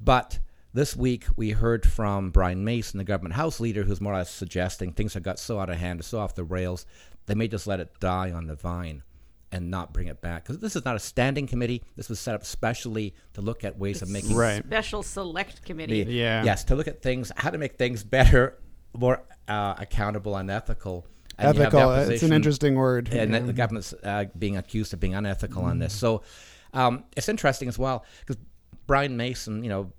but 0.00 0.40
this 0.74 0.96
week 0.96 1.26
we 1.36 1.50
heard 1.50 1.86
from 1.86 2.30
Brian 2.30 2.64
Mason, 2.64 2.98
the 2.98 3.04
government 3.04 3.34
house 3.34 3.60
leader, 3.60 3.84
who's 3.84 4.00
more 4.00 4.12
or 4.14 4.16
less 4.18 4.30
suggesting 4.30 4.92
things 4.92 5.14
have 5.14 5.22
got 5.22 5.38
so 5.38 5.58
out 5.60 5.70
of 5.70 5.76
hand, 5.78 6.04
so 6.04 6.18
off 6.18 6.34
the 6.34 6.44
rails, 6.44 6.86
they 7.26 7.34
may 7.34 7.48
just 7.48 7.66
let 7.66 7.80
it 7.80 7.90
die 8.00 8.30
on 8.30 8.46
the 8.46 8.54
vine. 8.54 9.02
and 9.50 9.70
not 9.70 9.94
bring 9.94 10.08
it 10.08 10.20
back 10.20 10.42
because 10.44 10.58
this 10.58 10.76
is 10.76 10.84
not 10.84 10.94
a 10.94 10.98
standing 10.98 11.46
committee. 11.46 11.82
This 11.96 12.10
was 12.10 12.20
set 12.20 12.34
up 12.34 12.44
specially 12.44 13.14
to 13.32 13.40
look 13.40 13.64
at 13.64 13.78
ways 13.78 14.02
of 14.02 14.10
making 14.10 14.36
Right. 14.36 14.62
Special 14.62 15.02
select 15.02 15.64
committee. 15.64 16.04
the- 16.04 16.12
Yeah. 16.12 16.44
yes 16.44 16.64
to 16.64 16.76
look 16.76 16.86
at 16.86 17.00
things 17.00 17.32
how 17.34 17.48
to 17.48 17.56
make 17.56 17.78
things 17.78 18.04
better, 18.04 18.58
more 18.96 19.22
uh, 19.46 19.74
accountable 19.78 20.36
and 20.36 20.50
ethical. 20.50 21.06
And 21.38 21.54
you 21.56 21.62
have 21.62 21.72
the 21.72 21.78
Ethical. 21.78 21.94
It's 22.14 22.22
an 22.24 22.32
interesting 22.32 22.74
word. 22.74 23.08
and 23.12 23.32
Yeah. 23.32 23.38
the 23.40 23.52
government's 23.52 23.92
uh, 24.02 24.24
being 24.38 24.56
accused 24.56 24.92
of 24.92 25.00
being 25.00 25.14
unethical 25.14 25.62
on 25.64 25.78
this. 25.78 25.94
So 25.94 26.22
um, 26.74 27.04
it's 27.16 27.28
interesting 27.28 27.68
as 27.68 27.78
well 27.78 28.04
because 28.20 28.36
Brian 28.86 29.16
Mason, 29.16 29.62
you 29.62 29.68
know, 29.68 29.92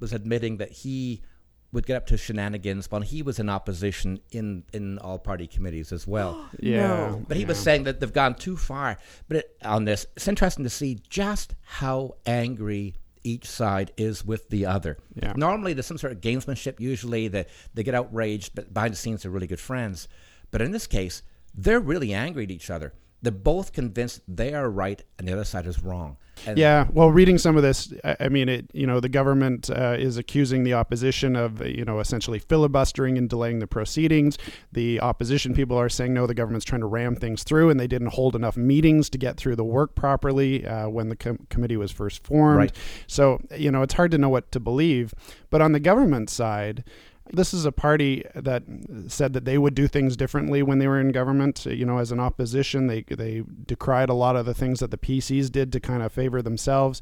was 0.00 0.12
admitting 0.12 0.56
that 0.56 0.72
he 0.72 1.22
would 1.70 1.86
get 1.86 1.96
up 1.96 2.06
to 2.06 2.16
shenanigans 2.18 2.90
when 2.90 3.00
he 3.02 3.22
was 3.22 3.38
in 3.38 3.48
opposition 3.48 4.18
in 4.32 4.64
in 4.74 4.98
all 4.98 5.18
party 5.18 5.46
committees 5.46 5.92
as 5.92 6.06
well. 6.06 6.44
yeah. 6.58 6.86
No. 6.86 7.24
But 7.28 7.36
he 7.36 7.44
was 7.44 7.58
saying 7.58 7.84
that 7.84 8.00
they've 8.00 8.12
gone 8.12 8.34
too 8.34 8.56
far. 8.56 8.98
But 9.28 9.36
it, 9.38 9.56
on 9.64 9.84
this, 9.84 10.04
it's 10.16 10.26
interesting 10.28 10.64
to 10.64 10.70
see 10.70 10.98
just 11.08 11.54
how 11.62 12.16
angry 12.26 12.94
each 13.24 13.46
side 13.46 13.92
is 13.96 14.24
with 14.24 14.48
the 14.50 14.66
other. 14.66 14.98
Yeah. 15.14 15.32
Normally, 15.36 15.72
there's 15.72 15.86
some 15.86 15.98
sort 15.98 16.12
of 16.12 16.20
gamesmanship. 16.20 16.80
Usually, 16.80 17.28
that 17.28 17.48
they 17.74 17.82
get 17.82 17.94
outraged, 17.94 18.54
but 18.54 18.72
behind 18.72 18.92
the 18.92 18.98
scenes, 18.98 19.22
they're 19.22 19.30
really 19.30 19.46
good 19.46 19.60
friends. 19.60 20.08
But 20.50 20.62
in 20.62 20.72
this 20.72 20.86
case, 20.86 21.22
they're 21.54 21.80
really 21.80 22.12
angry 22.12 22.44
at 22.44 22.50
each 22.50 22.70
other. 22.70 22.92
They're 23.22 23.32
both 23.32 23.72
convinced 23.72 24.22
they 24.28 24.52
are 24.52 24.68
right 24.68 25.02
and 25.18 25.28
the 25.28 25.32
other 25.32 25.44
side 25.44 25.66
is 25.66 25.82
wrong. 25.82 26.16
And 26.46 26.58
Yeah, 26.58 26.88
well, 26.92 27.10
reading 27.10 27.38
some 27.38 27.56
of 27.56 27.62
this, 27.62 27.92
I 28.04 28.28
mean, 28.28 28.48
it. 28.48 28.68
You 28.72 28.86
know, 28.86 29.00
the 29.00 29.08
government 29.08 29.70
uh, 29.70 29.96
is 29.98 30.16
accusing 30.16 30.64
the 30.64 30.74
opposition 30.74 31.36
of, 31.36 31.60
uh, 31.60 31.66
you 31.66 31.84
know, 31.84 32.00
essentially 32.00 32.38
filibustering 32.38 33.16
and 33.16 33.28
delaying 33.28 33.60
the 33.60 33.66
proceedings. 33.66 34.38
The 34.72 35.00
opposition 35.00 35.54
people 35.54 35.78
are 35.78 35.88
saying 35.88 36.12
no, 36.14 36.26
the 36.26 36.34
government's 36.34 36.64
trying 36.64 36.80
to 36.80 36.86
ram 36.86 37.14
things 37.14 37.44
through, 37.44 37.70
and 37.70 37.78
they 37.78 37.86
didn't 37.86 38.14
hold 38.14 38.34
enough 38.34 38.56
meetings 38.56 39.08
to 39.10 39.18
get 39.18 39.36
through 39.36 39.56
the 39.56 39.64
work 39.64 39.94
properly 39.94 40.66
uh, 40.66 40.88
when 40.88 41.10
the 41.10 41.16
com- 41.16 41.46
committee 41.48 41.76
was 41.76 41.92
first 41.92 42.24
formed. 42.26 42.58
Right. 42.58 42.76
So, 43.06 43.40
you 43.56 43.70
know, 43.70 43.82
it's 43.82 43.94
hard 43.94 44.10
to 44.10 44.18
know 44.18 44.30
what 44.30 44.50
to 44.52 44.60
believe. 44.60 45.14
But 45.50 45.62
on 45.62 45.72
the 45.72 45.80
government 45.80 46.30
side. 46.30 46.84
This 47.32 47.54
is 47.54 47.64
a 47.64 47.72
party 47.72 48.24
that 48.34 48.62
said 49.08 49.32
that 49.32 49.44
they 49.44 49.58
would 49.58 49.74
do 49.74 49.88
things 49.88 50.16
differently 50.16 50.62
when 50.62 50.78
they 50.78 50.86
were 50.86 51.00
in 51.00 51.12
government. 51.12 51.64
You 51.64 51.86
know, 51.86 51.98
as 51.98 52.12
an 52.12 52.20
opposition, 52.20 52.86
they 52.86 53.02
they 53.02 53.42
decried 53.66 54.10
a 54.10 54.14
lot 54.14 54.36
of 54.36 54.46
the 54.46 54.54
things 54.54 54.80
that 54.80 54.90
the 54.90 54.98
PCs 54.98 55.50
did 55.50 55.72
to 55.72 55.80
kind 55.80 56.02
of 56.02 56.12
favor 56.12 56.42
themselves. 56.42 57.00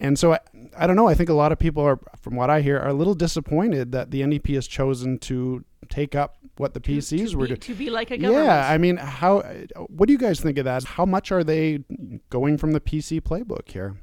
And 0.00 0.18
so 0.18 0.32
I, 0.32 0.40
I 0.76 0.86
don't 0.86 0.96
know. 0.96 1.08
I 1.08 1.14
think 1.14 1.28
a 1.28 1.34
lot 1.34 1.52
of 1.52 1.58
people 1.58 1.82
are, 1.82 2.00
from 2.20 2.34
what 2.34 2.50
I 2.50 2.60
hear, 2.60 2.78
are 2.78 2.88
a 2.88 2.94
little 2.94 3.14
disappointed 3.14 3.92
that 3.92 4.10
the 4.10 4.22
NDP 4.22 4.54
has 4.54 4.66
chosen 4.66 5.18
to 5.20 5.64
take 5.88 6.14
up 6.14 6.36
what 6.56 6.74
the 6.74 6.80
PCs 6.80 7.30
to 7.30 7.38
were 7.38 7.46
doing. 7.46 7.60
to 7.60 7.74
be 7.74 7.90
like 7.90 8.10
a 8.10 8.18
government. 8.18 8.46
Yeah, 8.46 8.68
I 8.68 8.78
mean, 8.78 8.96
how? 8.96 9.42
What 9.88 10.06
do 10.06 10.12
you 10.12 10.18
guys 10.18 10.40
think 10.40 10.58
of 10.58 10.64
that? 10.64 10.84
How 10.84 11.04
much 11.04 11.30
are 11.32 11.44
they 11.44 11.84
going 12.30 12.58
from 12.58 12.72
the 12.72 12.80
PC 12.80 13.20
playbook 13.20 13.68
here? 13.70 13.96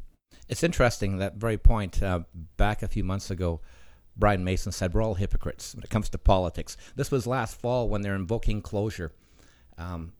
It's 0.47 0.63
interesting 0.63 1.17
that 1.17 1.35
very 1.35 1.57
point. 1.57 2.01
Uh, 2.01 2.21
back 2.57 2.83
a 2.83 2.87
few 2.87 3.03
months 3.03 3.31
ago, 3.31 3.61
Brian 4.17 4.43
Mason 4.43 4.71
said 4.71 4.93
we're 4.93 5.01
all 5.03 5.15
hypocrites 5.15 5.73
when 5.73 5.83
it 5.83 5.89
comes 5.89 6.09
to 6.09 6.17
politics. 6.17 6.77
This 6.95 7.11
was 7.11 7.25
last 7.25 7.59
fall 7.59 7.87
when 7.89 8.01
they're 8.01 8.15
invoking 8.15 8.61
closure 8.61 9.11
um, 9.77 10.11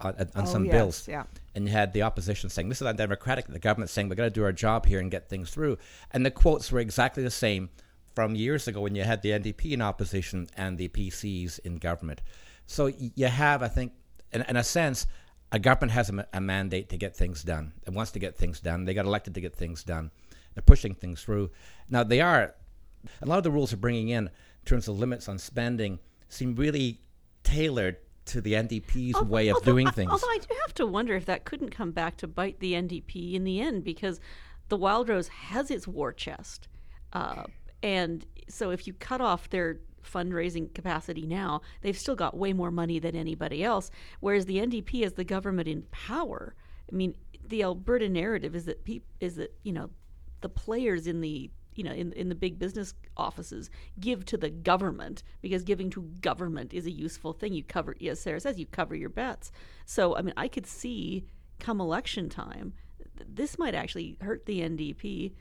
on, 0.00 0.14
on 0.16 0.28
Oh, 0.36 0.44
some 0.44 0.64
yes, 0.64 0.72
bills. 0.72 1.08
yeah. 1.08 1.24
And 1.54 1.66
you 1.66 1.72
had 1.72 1.92
the 1.92 2.02
opposition 2.02 2.48
saying, 2.50 2.68
This 2.68 2.80
is 2.80 2.86
undemocratic. 2.86 3.46
The 3.48 3.58
government 3.58 3.90
saying, 3.90 4.08
We've 4.08 4.16
got 4.16 4.24
to 4.24 4.30
do 4.30 4.44
our 4.44 4.52
job 4.52 4.86
here 4.86 5.00
and 5.00 5.10
get 5.10 5.28
things 5.28 5.50
through. 5.50 5.78
And 6.12 6.24
the 6.24 6.30
quotes 6.30 6.70
were 6.70 6.80
exactly 6.80 7.22
the 7.22 7.30
same 7.30 7.68
from 8.14 8.34
years 8.34 8.66
ago 8.68 8.80
when 8.80 8.94
you 8.94 9.02
had 9.04 9.22
the 9.22 9.30
NDP 9.30 9.72
in 9.72 9.82
opposition 9.82 10.48
and 10.56 10.78
the 10.78 10.88
PCs 10.88 11.58
in 11.60 11.76
government. 11.76 12.22
So 12.66 12.86
you 12.86 13.26
have, 13.26 13.62
I 13.62 13.68
think, 13.68 13.92
in, 14.32 14.42
in 14.42 14.56
a 14.56 14.64
sense, 14.64 15.06
a 15.52 15.58
government 15.58 15.92
has 15.92 16.08
a, 16.10 16.26
a 16.32 16.40
mandate 16.40 16.88
to 16.90 16.96
get 16.96 17.16
things 17.16 17.42
done. 17.42 17.72
It 17.86 17.92
wants 17.92 18.12
to 18.12 18.20
get 18.20 18.36
things 18.36 18.60
done. 18.60 18.84
They 18.84 18.94
got 18.94 19.04
elected 19.06 19.34
to 19.34 19.40
get 19.40 19.54
things 19.56 19.82
done. 19.82 20.12
They're 20.54 20.62
pushing 20.62 20.94
things 20.94 21.22
through. 21.22 21.50
Now, 21.88 22.04
they 22.04 22.20
are, 22.20 22.54
a 23.22 23.26
lot 23.26 23.38
of 23.38 23.44
the 23.44 23.50
rules 23.50 23.70
they're 23.70 23.78
bringing 23.78 24.08
in, 24.08 24.26
in 24.26 24.64
terms 24.64 24.88
of 24.88 24.98
limits 24.98 25.28
on 25.28 25.38
spending, 25.38 25.98
seem 26.28 26.54
really 26.54 27.00
tailored 27.42 27.96
to 28.26 28.40
the 28.40 28.52
NDP's 28.52 29.16
Al- 29.16 29.24
way 29.24 29.48
of 29.48 29.56
although 29.56 29.72
doing 29.72 29.90
things. 29.90 30.10
Although 30.10 30.28
I 30.28 30.38
do 30.38 30.54
have 30.66 30.74
to 30.74 30.86
wonder 30.86 31.14
if 31.14 31.26
that 31.26 31.44
couldn't 31.44 31.70
come 31.70 31.90
back 31.90 32.16
to 32.18 32.28
bite 32.28 32.60
the 32.60 32.74
NDP 32.74 33.34
in 33.34 33.44
the 33.44 33.60
end, 33.60 33.84
because 33.84 34.20
the 34.68 34.76
Wildrose 34.76 35.28
has 35.28 35.70
its 35.70 35.88
war 35.88 36.12
chest, 36.12 36.68
uh, 37.12 37.44
and 37.82 38.24
so 38.48 38.70
if 38.70 38.86
you 38.86 38.92
cut 38.92 39.20
off 39.20 39.50
their 39.50 39.80
fundraising 40.04 40.72
capacity 40.74 41.26
now, 41.26 41.60
they've 41.82 41.98
still 41.98 42.14
got 42.14 42.36
way 42.36 42.52
more 42.52 42.70
money 42.70 42.98
than 42.98 43.16
anybody 43.16 43.62
else. 43.62 43.90
Whereas 44.20 44.46
the 44.46 44.58
NDP 44.58 45.02
is 45.02 45.14
the 45.14 45.24
government 45.24 45.68
in 45.68 45.82
power. 45.90 46.54
I 46.90 46.94
mean, 46.94 47.14
the 47.46 47.62
Alberta 47.62 48.08
narrative 48.08 48.54
is 48.54 48.64
that 48.66 48.84
peop- 48.84 49.06
is 49.20 49.36
that 49.36 49.52
you 49.62 49.72
know 49.72 49.90
the 50.40 50.48
players 50.48 51.06
in 51.06 51.20
the 51.20 51.50
you 51.80 51.84
know 51.84 51.92
in 51.92 52.12
in 52.12 52.28
the 52.28 52.34
big 52.34 52.58
business 52.58 52.92
offices 53.16 53.70
give 53.98 54.26
to 54.26 54.36
the 54.36 54.50
government 54.50 55.22
because 55.40 55.64
giving 55.64 55.88
to 55.88 56.02
government 56.20 56.74
is 56.74 56.84
a 56.84 56.90
useful 56.90 57.32
thing. 57.32 57.54
You 57.54 57.64
cover, 57.64 57.96
as 58.06 58.20
Sarah 58.20 58.38
says, 58.38 58.58
you 58.58 58.66
cover 58.66 58.94
your 58.94 59.08
bets. 59.08 59.50
So 59.86 60.14
I 60.14 60.20
mean, 60.20 60.34
I 60.36 60.46
could 60.46 60.66
see 60.66 61.24
come 61.58 61.80
election 61.80 62.28
time, 62.28 62.74
this 63.26 63.58
might 63.58 63.74
actually 63.74 64.18
hurt 64.20 64.44
the 64.44 64.60
NDP 64.60 65.32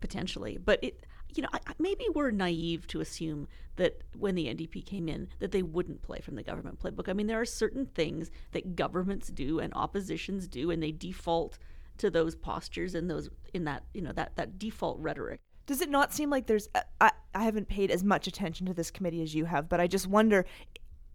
potentially, 0.00 0.58
but 0.64 0.78
it. 0.82 1.04
You 1.34 1.42
know, 1.42 1.50
maybe 1.78 2.06
we're 2.14 2.30
naive 2.30 2.86
to 2.86 3.00
assume 3.00 3.48
that 3.76 4.00
when 4.16 4.34
the 4.34 4.46
NDP 4.46 4.86
came 4.86 5.10
in, 5.10 5.28
that 5.40 5.52
they 5.52 5.62
wouldn't 5.62 6.00
play 6.00 6.20
from 6.20 6.36
the 6.36 6.42
government 6.42 6.80
playbook. 6.80 7.10
I 7.10 7.12
mean, 7.12 7.26
there 7.26 7.38
are 7.38 7.44
certain 7.44 7.84
things 7.84 8.30
that 8.52 8.76
governments 8.76 9.28
do 9.28 9.58
and 9.58 9.70
oppositions 9.74 10.48
do, 10.48 10.70
and 10.70 10.82
they 10.82 10.90
default 10.90 11.58
to 11.98 12.10
those 12.10 12.34
postures 12.34 12.94
and 12.94 13.10
those 13.10 13.28
in 13.52 13.64
that 13.64 13.84
you 13.92 14.00
know 14.00 14.12
that 14.12 14.36
that 14.36 14.58
default 14.58 14.98
rhetoric. 15.00 15.40
Does 15.68 15.82
it 15.82 15.90
not 15.90 16.14
seem 16.14 16.30
like 16.30 16.46
there's? 16.46 16.68
Uh, 16.74 16.80
I, 16.98 17.12
I 17.34 17.44
haven't 17.44 17.68
paid 17.68 17.90
as 17.90 18.02
much 18.02 18.26
attention 18.26 18.66
to 18.66 18.74
this 18.74 18.90
committee 18.90 19.22
as 19.22 19.34
you 19.34 19.44
have, 19.44 19.68
but 19.68 19.80
I 19.80 19.86
just 19.86 20.08
wonder. 20.08 20.46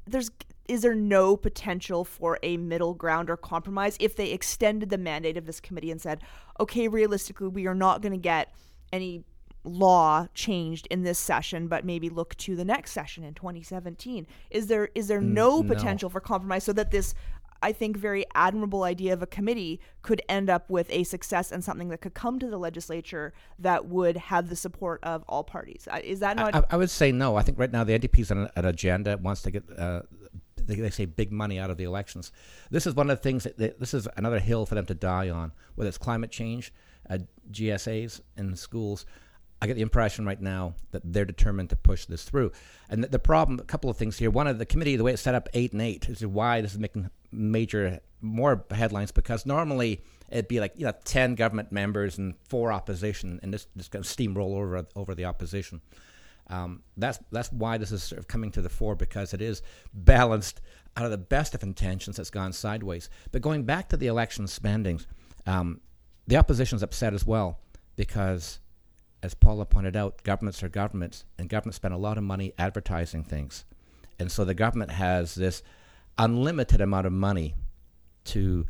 There's 0.05 0.29
is 0.67 0.83
there 0.83 0.93
no 0.95 1.35
potential 1.35 2.05
for 2.05 2.37
a 2.43 2.57
middle 2.57 2.93
ground 2.93 3.29
or 3.29 3.35
compromise 3.35 3.97
if 3.99 4.15
they 4.15 4.31
extended 4.31 4.89
the 4.89 4.97
mandate 4.97 5.37
of 5.37 5.45
this 5.45 5.59
committee 5.59 5.91
and 5.91 5.99
said, 5.99 6.21
okay, 6.59 6.87
realistically, 6.87 7.47
we 7.47 7.67
are 7.67 7.73
not 7.73 8.01
going 8.01 8.11
to 8.11 8.17
get 8.17 8.53
any 8.91 9.23
law 9.63 10.27
changed 10.35 10.87
in 10.91 11.01
this 11.01 11.17
session, 11.17 11.67
but 11.67 11.83
maybe 11.83 12.09
look 12.09 12.35
to 12.35 12.55
the 12.55 12.65
next 12.65 12.91
session 12.91 13.23
in 13.23 13.33
2017. 13.33 14.27
Is 14.51 14.67
there 14.67 14.89
is 14.93 15.07
there 15.07 15.19
no 15.19 15.61
no. 15.61 15.63
potential 15.63 16.11
for 16.11 16.19
compromise 16.19 16.63
so 16.63 16.73
that 16.73 16.91
this 16.91 17.15
I 17.63 17.71
think 17.71 17.95
very 17.95 18.25
admirable 18.35 18.83
idea 18.83 19.13
of 19.13 19.23
a 19.23 19.25
committee 19.25 19.79
could 20.01 20.21
end 20.27 20.49
up 20.49 20.69
with 20.69 20.87
a 20.89 21.05
success 21.05 21.49
and 21.49 21.63
something 21.63 21.87
that 21.89 22.01
could 22.01 22.13
come 22.13 22.37
to 22.39 22.47
the 22.47 22.57
legislature 22.57 23.33
that 23.57 23.85
would 23.85 24.17
have 24.17 24.49
the 24.49 24.55
support 24.57 25.01
of 25.01 25.23
all 25.29 25.45
parties. 25.45 25.87
Is 26.03 26.19
that 26.19 26.35
not? 26.35 26.53
I, 26.53 26.63
I 26.71 26.77
would 26.77 26.89
say 26.89 27.13
no. 27.13 27.37
I 27.37 27.41
think 27.41 27.57
right 27.57 27.71
now 27.71 27.85
the 27.85 27.97
NDP's 27.97 28.31
on 28.31 28.39
an, 28.39 28.49
an 28.57 28.65
agenda 28.65 29.17
wants 29.17 29.41
to 29.43 29.51
get, 29.51 29.63
uh, 29.79 30.01
they, 30.57 30.75
they 30.75 30.89
say, 30.89 31.05
big 31.05 31.31
money 31.31 31.57
out 31.57 31.69
of 31.69 31.77
the 31.77 31.85
elections. 31.85 32.33
This 32.69 32.85
is 32.85 32.95
one 32.95 33.09
of 33.09 33.17
the 33.17 33.23
things 33.23 33.45
that 33.45 33.57
they, 33.57 33.71
this 33.79 33.93
is 33.93 34.09
another 34.17 34.39
hill 34.39 34.65
for 34.65 34.75
them 34.75 34.85
to 34.87 34.93
die 34.93 35.29
on, 35.29 35.53
whether 35.75 35.87
it's 35.87 35.97
climate 35.97 36.31
change, 36.31 36.73
uh, 37.09 37.19
GSAs 37.49 38.19
in 38.35 38.57
schools. 38.57 39.05
I 39.61 39.67
get 39.67 39.75
the 39.75 39.81
impression 39.81 40.25
right 40.25 40.41
now 40.41 40.75
that 40.91 41.01
they're 41.05 41.23
determined 41.23 41.69
to 41.69 41.77
push 41.77 42.05
this 42.07 42.25
through. 42.25 42.51
And 42.89 43.05
the, 43.05 43.07
the 43.07 43.19
problem, 43.19 43.57
a 43.59 43.63
couple 43.63 43.89
of 43.89 43.95
things 43.95 44.17
here. 44.17 44.29
One 44.29 44.47
of 44.47 44.57
the 44.57 44.65
committee, 44.65 44.97
the 44.97 45.05
way 45.05 45.13
it's 45.13 45.21
set 45.21 45.35
up, 45.35 45.47
eight 45.53 45.71
and 45.71 45.81
eight, 45.81 46.09
is 46.09 46.25
why 46.25 46.59
this 46.59 46.73
is 46.73 46.79
making 46.79 47.09
major 47.33 47.99
more 48.21 48.65
headlines 48.71 49.11
because 49.11 49.45
normally 49.45 50.01
it'd 50.29 50.47
be 50.47 50.59
like 50.59 50.73
you 50.75 50.85
know 50.85 50.93
ten 51.03 51.35
government 51.35 51.71
members 51.71 52.17
and 52.17 52.35
four 52.47 52.71
opposition, 52.71 53.39
and 53.43 53.53
this 53.53 53.67
just 53.77 53.91
steamroll 53.91 54.55
over 54.55 54.85
over 54.95 55.13
the 55.13 55.25
opposition. 55.25 55.81
Um, 56.47 56.83
that's 56.97 57.19
that's 57.31 57.51
why 57.51 57.77
this 57.77 57.91
is 57.91 58.03
sort 58.03 58.19
of 58.19 58.27
coming 58.27 58.51
to 58.51 58.61
the 58.61 58.69
fore 58.69 58.95
because 58.95 59.33
it 59.33 59.41
is 59.41 59.61
balanced 59.93 60.61
out 60.97 61.05
of 61.05 61.11
the 61.11 61.17
best 61.17 61.55
of 61.55 61.63
intentions 61.63 62.17
that's 62.17 62.29
gone 62.29 62.53
sideways. 62.53 63.09
But 63.31 63.41
going 63.41 63.63
back 63.63 63.89
to 63.89 63.97
the 63.97 64.07
election 64.07 64.47
spendings, 64.47 65.07
um, 65.45 65.81
the 66.27 66.37
opposition's 66.37 66.83
upset 66.83 67.13
as 67.13 67.25
well 67.25 67.59
because, 67.95 68.59
as 69.21 69.33
Paula 69.33 69.65
pointed 69.65 69.95
out, 69.95 70.23
governments 70.23 70.63
are 70.63 70.69
governments, 70.69 71.25
and 71.37 71.49
governments 71.49 71.77
spend 71.77 71.93
a 71.93 71.97
lot 71.97 72.17
of 72.17 72.23
money 72.23 72.53
advertising 72.57 73.23
things, 73.23 73.65
and 74.19 74.31
so 74.31 74.43
the 74.45 74.53
government 74.53 74.91
has 74.91 75.35
this 75.35 75.63
unlimited 76.17 76.81
amount 76.81 77.07
of 77.07 77.13
money 77.13 77.55
to 78.25 78.65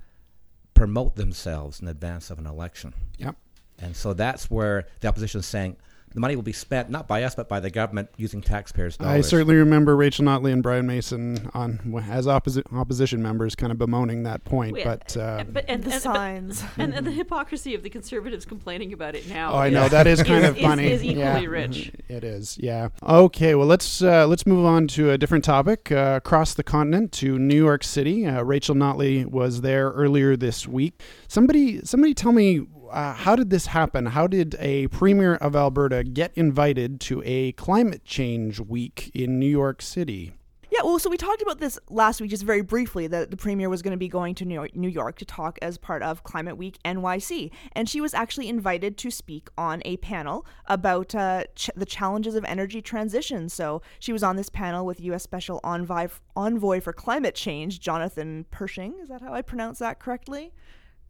promote 0.74 1.16
themselves 1.16 1.80
in 1.82 1.88
advance 1.88 2.30
of 2.30 2.40
an 2.40 2.46
election. 2.46 2.94
Yep. 3.18 3.36
And 3.80 3.96
so 3.96 4.14
that's 4.14 4.50
where 4.50 4.88
the 5.02 5.08
opposition 5.08 5.40
is 5.40 5.46
saying, 5.46 5.78
the 6.14 6.20
money 6.20 6.36
will 6.36 6.44
be 6.44 6.54
spent 6.54 6.90
not 6.90 7.08
by 7.08 7.24
us 7.24 7.36
but 7.36 7.50
by 7.50 7.60
the 7.60 7.70
government 7.70 8.10
using 8.18 8.42
taxpayers' 8.42 8.98
dollars. 8.98 9.26
I 9.26 9.28
certainly 9.28 9.56
remember 9.56 9.96
Rachel 9.96 10.26
Notley 10.26 10.52
and 10.54 10.62
Brian 10.64 10.86
Mason 10.88 11.50
on 11.54 11.80
as 12.10 12.28
opposi- 12.28 12.64
opposition 12.74 13.22
members, 13.22 13.56
kind 13.56 13.72
of 13.72 13.78
bemoaning 13.78 14.24
that 14.24 14.44
point. 14.44 14.78
Yeah, 14.78 14.84
but, 14.84 15.18
uh, 15.18 15.44
but 15.52 15.66
and 15.68 15.84
the 15.84 15.92
and, 15.94 15.94
but- 15.94 16.02
signs. 16.02 16.64
and, 16.78 16.94
and 16.94 17.06
the 17.06 17.12
hypocrisy 17.12 17.76
of 17.76 17.84
the 17.84 17.90
conservatives 17.90 18.46
complaining 18.46 18.94
about 18.94 19.16
it 19.16 19.28
now. 19.28 19.54
oh, 19.54 19.58
I 19.58 19.70
know 19.70 19.88
that 19.90 20.08
is 20.08 20.22
kind 20.24 20.44
is- 20.44 20.50
of 20.52 20.58
is- 20.58 20.64
funny. 20.64 20.88
Is, 20.92 21.04
equally 21.04 21.20
yeah. 21.44 21.46
rich. 21.46 21.92
It 22.10 22.24
is, 22.24 22.58
yeah. 22.60 22.90
Okay, 23.02 23.56
well 23.56 23.68
let's 23.68 24.02
uh, 24.02 24.28
let's 24.28 24.46
move 24.46 24.66
on 24.66 24.88
to 24.90 25.12
a 25.12 25.18
different 25.18 25.44
topic. 25.44 25.92
Uh, 25.92 26.14
across 26.18 26.54
the 26.54 26.64
continent 26.64 27.12
to 27.14 27.40
New 27.40 27.56
York 27.56 27.84
City, 27.84 28.26
uh, 28.26 28.42
Rachel 28.44 28.76
Notley 28.76 29.26
was 29.26 29.62
there 29.62 29.90
earlier 29.92 30.36
this 30.36 30.68
week. 30.68 31.02
Somebody, 31.28 31.84
somebody, 31.84 32.14
tell 32.14 32.32
me. 32.32 32.68
Uh, 32.94 33.12
how 33.12 33.36
did 33.36 33.50
this 33.50 33.66
happen? 33.66 34.06
How 34.06 34.28
did 34.28 34.56
a 34.60 34.86
premier 34.90 35.34
of 35.34 35.56
Alberta 35.56 36.04
get 36.04 36.32
invited 36.36 37.00
to 37.02 37.24
a 37.26 37.54
climate 37.54 38.06
change 38.06 38.60
week 38.60 39.10
in 39.16 39.40
New 39.40 39.50
York 39.50 39.82
City? 39.82 40.34
Yeah, 40.70 40.82
well, 40.84 41.00
so 41.00 41.10
we 41.10 41.18
talked 41.18 41.42
about 41.42 41.60
this 41.60 41.80
last 41.90 42.22
week 42.22 42.30
just 42.30 42.44
very 42.44 42.62
briefly 42.62 43.08
that 43.08 43.32
the 43.32 43.38
premier 43.38 43.68
was 43.68 43.82
going 43.82 43.94
to 43.94 43.98
be 43.98 44.08
going 44.08 44.36
to 44.36 44.46
New 44.46 44.88
York, 44.88 45.18
to 45.18 45.26
talk 45.26 45.58
as 45.64 45.80
part 45.80 46.04
of 46.04 46.24
Climate 46.24 46.56
Week 46.56 46.78
NYC. 46.86 47.50
And 47.72 47.90
she 47.90 48.00
was 48.00 48.14
actually 48.14 48.48
invited 48.48 48.96
to 49.00 49.10
speak 49.10 49.50
on 49.58 49.82
a 49.86 49.98
panel 49.98 50.46
about 50.68 51.16
uh, 51.16 51.46
ch- 51.56 51.72
the 51.76 51.86
challenges 51.88 52.36
of 52.36 52.46
energy 52.46 52.82
transition. 52.82 53.50
So 53.50 53.82
she 53.98 54.14
was 54.14 54.22
on 54.22 54.36
this 54.36 54.50
panel 54.50 54.86
with 54.86 55.00
U.S. 55.02 55.24
Special 55.24 55.60
Envoy, 55.64 56.10
Envoy 56.36 56.80
for 56.80 56.94
Climate 56.94 57.34
Change, 57.34 57.80
Jonathan 57.80 58.46
Pershing. 58.52 59.00
Is 59.02 59.10
that 59.10 59.22
how 59.22 59.34
I 59.34 59.42
pronounce 59.42 59.80
that 59.80 60.00
correctly? 60.00 60.54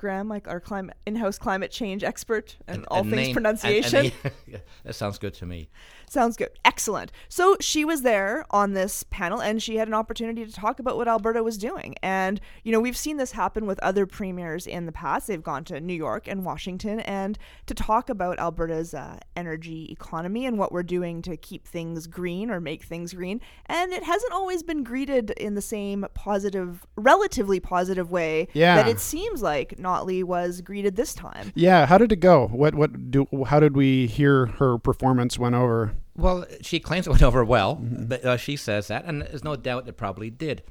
Graham, 0.04 0.28
like 0.28 0.48
our 0.48 0.60
climate 0.60 0.96
in-house 1.06 1.38
climate 1.40 1.72
change 1.72 2.04
expert 2.04 2.58
and, 2.68 2.86
all 2.92 3.00
And 3.00 3.10
things 3.10 3.22
name- 3.28 3.34
pronunciation. 3.34 4.06
and 4.24 4.34
the- 4.48 4.62
that 4.84 4.94
sounds 4.94 5.18
good 5.18 5.34
to 5.36 5.46
me. 5.46 5.70
Sounds 6.10 6.38
good. 6.38 6.50
Excellent. 6.64 7.12
So 7.28 7.56
she 7.60 7.84
was 7.86 8.04
there 8.04 8.46
on 8.52 8.74
this 8.74 9.04
panel 9.10 9.42
and 9.42 9.64
she 9.64 9.78
had 9.78 9.88
an 9.88 9.96
opportunity 9.96 10.46
to 10.46 10.52
talk 10.52 10.80
about 10.80 10.96
what 10.98 11.08
Alberta 11.08 11.42
was 11.42 11.58
doing. 11.58 11.96
And, 12.04 12.40
you 12.64 12.72
know, 12.72 12.80
we've 12.80 12.98
seen 12.98 13.18
this 13.18 13.32
happen 13.32 13.66
with 13.66 13.80
other 13.80 14.06
premiers 14.06 14.68
in 14.68 14.86
the 14.86 14.92
past. 14.92 15.26
They've 15.26 15.42
gone 15.42 15.64
to 15.66 15.80
New 15.80 15.96
York 15.96 16.28
and 16.28 16.46
Washington 16.46 17.00
and 17.00 17.40
to 17.66 17.74
talk 17.74 18.10
about 18.10 18.38
Alberta's 18.38 18.94
uh, 18.94 19.18
energy 19.36 19.88
economy 19.92 20.46
and 20.46 20.60
what 20.60 20.72
we're 20.72 20.84
doing 20.84 21.24
to 21.24 21.36
keep 21.36 21.66
things 21.68 22.06
green 22.06 22.52
or 22.52 22.60
make 22.60 22.84
things 22.84 23.14
green. 23.14 23.42
And 23.66 23.92
it 23.92 24.04
hasn't 24.04 24.34
always 24.34 24.62
been 24.62 24.84
greeted 24.84 25.32
in 25.32 25.56
the 25.56 25.62
same 25.62 26.06
positive, 26.14 26.86
relatively 26.96 27.60
positive 27.60 28.12
way 28.12 28.50
Yeah. 28.54 28.76
that 28.76 28.88
it 28.88 29.00
seems 29.00 29.42
like 29.42 29.80
Notley 29.94 30.24
was 30.24 30.62
greeted 30.62 30.96
this 30.96 31.14
time. 31.14 31.52
Yeah, 31.56 31.86
how 31.86 31.98
did 31.98 32.12
it 32.12 32.18
go? 32.18 32.48
What 32.48 32.76
what 32.76 33.12
do? 33.12 33.28
How 33.48 33.60
did 33.60 33.76
we 33.76 34.08
hear 34.08 34.48
her 34.48 34.78
performance 34.78 35.38
went 35.38 35.56
over? 35.56 35.94
Well, 36.16 36.46
she 36.62 36.80
claims 36.80 37.08
it 37.08 37.12
went 37.12 37.24
over 37.24 37.44
well, 37.44 37.76
but 37.82 38.24
uh, 38.24 38.38
she 38.38 38.56
says 38.56 38.88
that, 38.88 39.06
and 39.06 39.22
there's 39.22 39.44
no 39.44 39.56
doubt 39.56 39.88
it 39.88 39.98
probably 39.98 40.30
did. 40.30 40.64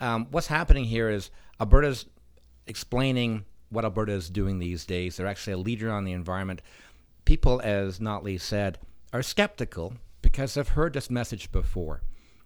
Um, 0.00 0.28
what's 0.30 0.46
happening 0.46 0.84
here 0.84 1.10
is 1.10 1.30
Alberta's 1.60 2.06
explaining 2.66 3.44
what 3.68 3.84
Alberta 3.84 4.12
is 4.12 4.30
doing 4.30 4.58
these 4.58 4.84
days. 4.86 5.16
They're 5.16 5.26
actually 5.26 5.52
a 5.54 5.58
leader 5.58 5.90
on 5.90 6.04
the 6.04 6.12
environment. 6.12 6.62
People, 7.24 7.60
as 7.62 7.98
Notley 7.98 8.40
said, 8.40 8.78
are 9.12 9.22
skeptical 9.22 9.94
because 10.22 10.54
they've 10.54 10.68
heard 10.68 10.94
this 10.94 11.10
message 11.10 11.52
before. 11.52 12.02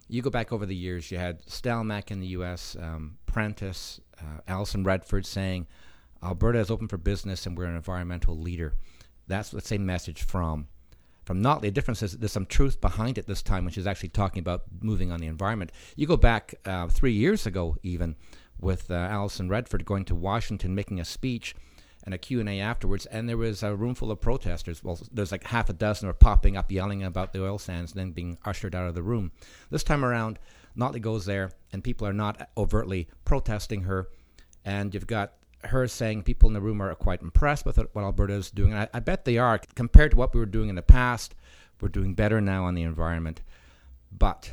You 0.07 0.21
go 0.21 0.29
back 0.29 0.51
over 0.51 0.65
the 0.65 0.75
years, 0.75 1.09
you 1.09 1.17
had 1.17 1.43
Stelmach 1.45 2.11
in 2.11 2.19
the 2.19 2.27
U.S., 2.27 2.75
um, 2.79 3.17
Prentice, 3.25 3.99
uh, 4.19 4.41
Alison 4.47 4.83
Redford 4.83 5.25
saying, 5.25 5.67
Alberta 6.25 6.59
is 6.59 6.71
open 6.71 6.87
for 6.87 6.97
business 6.97 7.45
and 7.45 7.57
we're 7.57 7.65
an 7.65 7.75
environmental 7.75 8.37
leader. 8.37 8.73
That's 9.27 9.49
the 9.49 9.61
same 9.61 9.85
message 9.85 10.23
from 10.23 10.67
from 11.23 11.41
Notley. 11.41 11.61
The 11.61 11.71
difference 11.71 12.03
is 12.03 12.17
there's 12.17 12.31
some 12.31 12.45
truth 12.45 12.79
behind 12.79 13.17
it 13.17 13.25
this 13.25 13.41
time, 13.41 13.65
when 13.65 13.73
she's 13.73 13.87
actually 13.87 14.09
talking 14.09 14.39
about 14.39 14.63
moving 14.79 15.11
on 15.11 15.19
the 15.19 15.27
environment. 15.27 15.71
You 15.95 16.05
go 16.05 16.17
back 16.17 16.55
uh, 16.65 16.87
three 16.87 17.13
years 17.13 17.45
ago, 17.47 17.77
even 17.81 18.15
with 18.59 18.91
uh, 18.91 18.93
Alison 18.93 19.49
Redford 19.49 19.85
going 19.85 20.05
to 20.05 20.15
Washington, 20.15 20.75
making 20.75 20.99
a 20.99 21.05
speech 21.05 21.55
and 22.03 22.13
a 22.13 22.19
Q&A 22.19 22.59
afterwards, 22.59 23.07
and 23.07 23.27
there 23.27 23.37
was 23.37 23.63
a 23.63 23.75
room 23.75 23.95
full 23.95 24.11
of 24.11 24.21
protesters. 24.21 24.83
Well, 24.83 24.99
there's 25.11 25.31
like 25.31 25.45
half 25.45 25.69
a 25.69 25.73
dozen 25.73 26.07
were 26.07 26.13
popping 26.13 26.55
up, 26.55 26.71
yelling 26.71 27.03
about 27.03 27.33
the 27.33 27.43
oil 27.43 27.57
sands, 27.57 27.91
and 27.91 27.99
then 27.99 28.11
being 28.11 28.37
ushered 28.45 28.75
out 28.75 28.87
of 28.87 28.93
the 28.93 29.01
room. 29.01 29.31
This 29.71 29.83
time 29.83 30.05
around, 30.05 30.37
Notley 30.77 31.01
goes 31.01 31.25
there, 31.25 31.51
and 31.73 31.83
people 31.83 32.07
are 32.07 32.13
not 32.13 32.49
overtly 32.55 33.07
protesting 33.25 33.81
her, 33.83 34.09
and 34.63 34.93
you've 34.93 35.07
got 35.07 35.33
her 35.67 35.87
saying 35.87 36.23
people 36.23 36.47
in 36.47 36.53
the 36.53 36.61
room 36.61 36.81
are 36.81 36.93
quite 36.95 37.21
impressed 37.21 37.65
with 37.65 37.77
what 37.77 38.03
Alberta 38.03 38.33
is 38.33 38.51
doing. 38.51 38.71
And 38.71 38.81
I, 38.81 38.89
I 38.93 38.99
bet 38.99 39.25
they 39.25 39.37
are. 39.37 39.59
Compared 39.75 40.11
to 40.11 40.17
what 40.17 40.33
we 40.33 40.39
were 40.39 40.45
doing 40.45 40.69
in 40.69 40.75
the 40.75 40.81
past, 40.81 41.35
we're 41.81 41.89
doing 41.89 42.13
better 42.13 42.41
now 42.41 42.65
on 42.65 42.75
the 42.75 42.83
environment. 42.83 43.41
But 44.11 44.51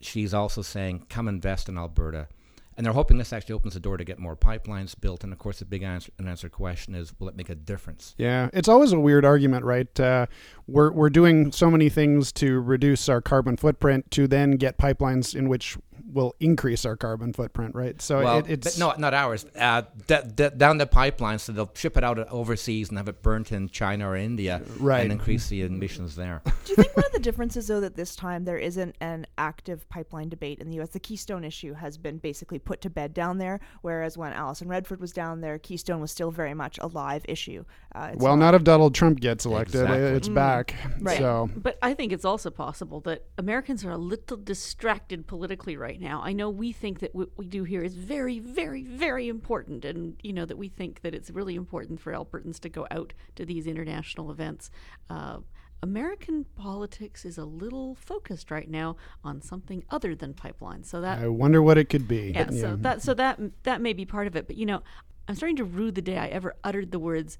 she's 0.00 0.34
also 0.34 0.62
saying, 0.62 1.06
come 1.08 1.28
invest 1.28 1.68
in 1.68 1.78
Alberta. 1.78 2.28
And 2.76 2.84
they're 2.84 2.92
hoping 2.92 3.16
this 3.16 3.32
actually 3.32 3.54
opens 3.54 3.72
the 3.72 3.80
door 3.80 3.96
to 3.96 4.04
get 4.04 4.18
more 4.18 4.36
pipelines 4.36 4.94
built. 5.00 5.24
And 5.24 5.32
of 5.32 5.38
course, 5.38 5.60
the 5.60 5.64
big 5.64 5.82
answer, 5.82 6.12
unanswered 6.20 6.52
question 6.52 6.94
is, 6.94 7.18
will 7.18 7.28
it 7.28 7.34
make 7.34 7.48
a 7.48 7.54
difference? 7.54 8.14
Yeah, 8.18 8.50
it's 8.52 8.68
always 8.68 8.92
a 8.92 9.00
weird 9.00 9.24
argument, 9.24 9.64
right? 9.64 9.98
Uh, 9.98 10.26
we're 10.66 10.92
we're 10.92 11.08
doing 11.08 11.52
so 11.52 11.70
many 11.70 11.88
things 11.88 12.32
to 12.32 12.60
reduce 12.60 13.08
our 13.08 13.22
carbon 13.22 13.56
footprint 13.56 14.10
to 14.10 14.28
then 14.28 14.52
get 14.52 14.76
pipelines 14.76 15.34
in 15.34 15.48
which 15.48 15.78
will 16.12 16.34
increase 16.40 16.84
our 16.84 16.96
carbon 16.96 17.32
footprint, 17.32 17.74
right? 17.74 18.00
So 18.00 18.22
well, 18.22 18.38
it, 18.38 18.66
it's 18.66 18.78
no, 18.78 18.94
not 18.98 19.14
ours. 19.14 19.44
Uh, 19.58 19.82
d- 20.06 20.16
d- 20.34 20.50
down 20.56 20.78
the 20.78 20.86
pipeline, 20.86 21.38
so 21.38 21.52
they'll 21.52 21.70
ship 21.74 21.96
it 21.96 22.04
out 22.04 22.18
overseas 22.30 22.88
and 22.88 22.98
have 22.98 23.08
it 23.08 23.22
burnt 23.22 23.52
in 23.52 23.68
China 23.68 24.08
or 24.08 24.16
India, 24.16 24.62
Right. 24.78 25.02
and 25.02 25.12
increase 25.12 25.48
the 25.48 25.62
emissions 25.62 26.16
there. 26.16 26.42
Do 26.64 26.72
you 26.72 26.76
think 26.76 26.96
one 26.96 27.06
of 27.06 27.12
the 27.12 27.18
differences, 27.18 27.66
though, 27.68 27.80
that 27.80 27.96
this 27.96 28.14
time 28.16 28.44
there 28.44 28.58
isn't 28.58 28.96
an 29.00 29.26
active 29.38 29.88
pipeline 29.88 30.28
debate 30.28 30.58
in 30.60 30.68
the 30.68 30.76
U.S.? 30.76 30.90
The 30.90 31.00
Keystone 31.00 31.44
issue 31.44 31.74
has 31.74 31.98
been 31.98 32.18
basically 32.18 32.58
put 32.58 32.80
to 32.82 32.90
bed 32.90 33.12
down 33.14 33.38
there, 33.38 33.60
whereas 33.82 34.16
when 34.16 34.32
Alison 34.32 34.68
Redford 34.68 35.00
was 35.00 35.12
down 35.12 35.40
there, 35.40 35.58
Keystone 35.58 36.00
was 36.00 36.10
still 36.10 36.30
very 36.30 36.54
much 36.54 36.78
a 36.78 36.86
live 36.86 37.24
issue. 37.28 37.64
Uh, 37.94 38.10
it's 38.12 38.22
well, 38.22 38.36
not 38.36 38.54
if 38.54 38.62
Donald 38.64 38.94
Trump 38.94 39.20
gets 39.20 39.44
elected. 39.46 39.82
Exactly. 39.82 40.02
It's 40.02 40.28
back. 40.28 40.74
Right. 41.00 41.18
So 41.18 41.50
But 41.56 41.78
I 41.82 41.94
think 41.94 42.12
it's 42.12 42.24
also 42.24 42.50
possible 42.50 43.00
that 43.00 43.24
Americans 43.38 43.84
are 43.84 43.90
a 43.90 43.96
little 43.98 44.36
distracted 44.36 45.26
politically 45.26 45.76
right 45.76 45.95
now. 46.00 46.20
I 46.22 46.32
know 46.32 46.50
we 46.50 46.72
think 46.72 47.00
that 47.00 47.14
what 47.14 47.30
we 47.36 47.46
do 47.46 47.64
here 47.64 47.82
is 47.82 47.94
very, 47.94 48.38
very, 48.38 48.82
very 48.82 49.28
important, 49.28 49.84
and 49.84 50.16
you 50.22 50.32
know 50.32 50.44
that 50.44 50.56
we 50.56 50.68
think 50.68 51.02
that 51.02 51.14
it's 51.14 51.30
really 51.30 51.54
important 51.54 52.00
for 52.00 52.12
Albertans 52.12 52.60
to 52.60 52.68
go 52.68 52.86
out 52.90 53.12
to 53.36 53.44
these 53.44 53.66
international 53.66 54.30
events. 54.30 54.70
Uh, 55.10 55.38
American 55.82 56.44
politics 56.56 57.24
is 57.24 57.38
a 57.38 57.44
little 57.44 57.94
focused 57.94 58.50
right 58.50 58.68
now 58.68 58.96
on 59.22 59.42
something 59.42 59.84
other 59.90 60.14
than 60.14 60.34
pipelines. 60.34 60.86
So 60.86 61.00
that 61.00 61.18
I 61.18 61.28
wonder 61.28 61.62
what 61.62 61.78
it 61.78 61.86
could 61.86 62.08
be. 62.08 62.32
yeah, 62.34 62.50
so 62.50 62.76
that 62.76 63.02
so 63.02 63.14
that 63.14 63.38
that 63.64 63.80
may 63.80 63.92
be 63.92 64.04
part 64.04 64.26
of 64.26 64.36
it. 64.36 64.46
But 64.46 64.56
you 64.56 64.66
know, 64.66 64.82
I'm 65.28 65.34
starting 65.34 65.56
to 65.56 65.64
rue 65.64 65.90
the 65.90 66.02
day 66.02 66.18
I 66.18 66.26
ever 66.26 66.54
uttered 66.64 66.92
the 66.92 66.98
words 66.98 67.38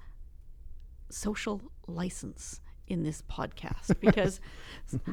social 1.09 1.63
license 1.87 2.61
in 2.89 3.03
this 3.03 3.23
podcast 3.23 3.99
because 4.01 4.41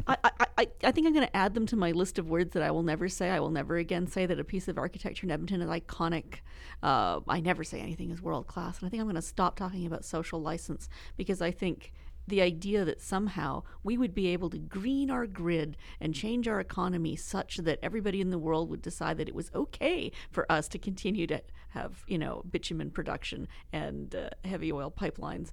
I, 0.07 0.17
I, 0.57 0.67
I, 0.83 0.91
think 0.91 1.07
I'm 1.07 1.13
going 1.13 1.25
to 1.25 1.35
add 1.35 1.53
them 1.53 1.65
to 1.67 1.75
my 1.75 1.91
list 1.91 2.19
of 2.19 2.29
words 2.29 2.53
that 2.53 2.63
I 2.63 2.71
will 2.71 2.83
never 2.83 3.09
say. 3.09 3.29
I 3.29 3.39
will 3.39 3.49
never 3.49 3.77
again 3.77 4.07
say 4.07 4.25
that 4.25 4.39
a 4.39 4.43
piece 4.43 4.67
of 4.67 4.77
architecture 4.77 5.25
in 5.25 5.31
Edmonton 5.31 5.61
is 5.61 5.69
iconic. 5.69 6.35
Uh, 6.81 7.21
I 7.27 7.39
never 7.39 7.63
say 7.63 7.79
anything 7.79 8.11
is 8.11 8.21
world 8.21 8.47
class. 8.47 8.79
And 8.79 8.87
I 8.87 8.89
think 8.89 9.01
I'm 9.01 9.07
going 9.07 9.15
to 9.15 9.21
stop 9.21 9.55
talking 9.55 9.85
about 9.85 10.05
social 10.05 10.41
license 10.41 10.89
because 11.17 11.41
I 11.41 11.51
think 11.51 11.91
the 12.27 12.41
idea 12.41 12.85
that 12.85 13.01
somehow 13.01 13.63
we 13.83 13.97
would 13.97 14.13
be 14.13 14.27
able 14.27 14.49
to 14.49 14.57
green 14.57 15.11
our 15.11 15.27
grid 15.27 15.75
and 15.99 16.15
change 16.15 16.47
our 16.47 16.59
economy 16.59 17.15
such 17.15 17.57
that 17.57 17.79
everybody 17.83 18.21
in 18.21 18.29
the 18.29 18.39
world 18.39 18.69
would 18.69 18.81
decide 18.81 19.17
that 19.17 19.27
it 19.27 19.35
was 19.35 19.51
okay 19.53 20.11
for 20.31 20.49
us 20.51 20.67
to 20.69 20.79
continue 20.79 21.27
to 21.27 21.41
have, 21.69 22.03
you 22.07 22.17
know, 22.17 22.43
bitumen 22.49 22.91
production 22.91 23.47
and 23.71 24.15
uh, 24.15 24.29
heavy 24.45 24.71
oil 24.71 24.91
pipelines. 24.91 25.51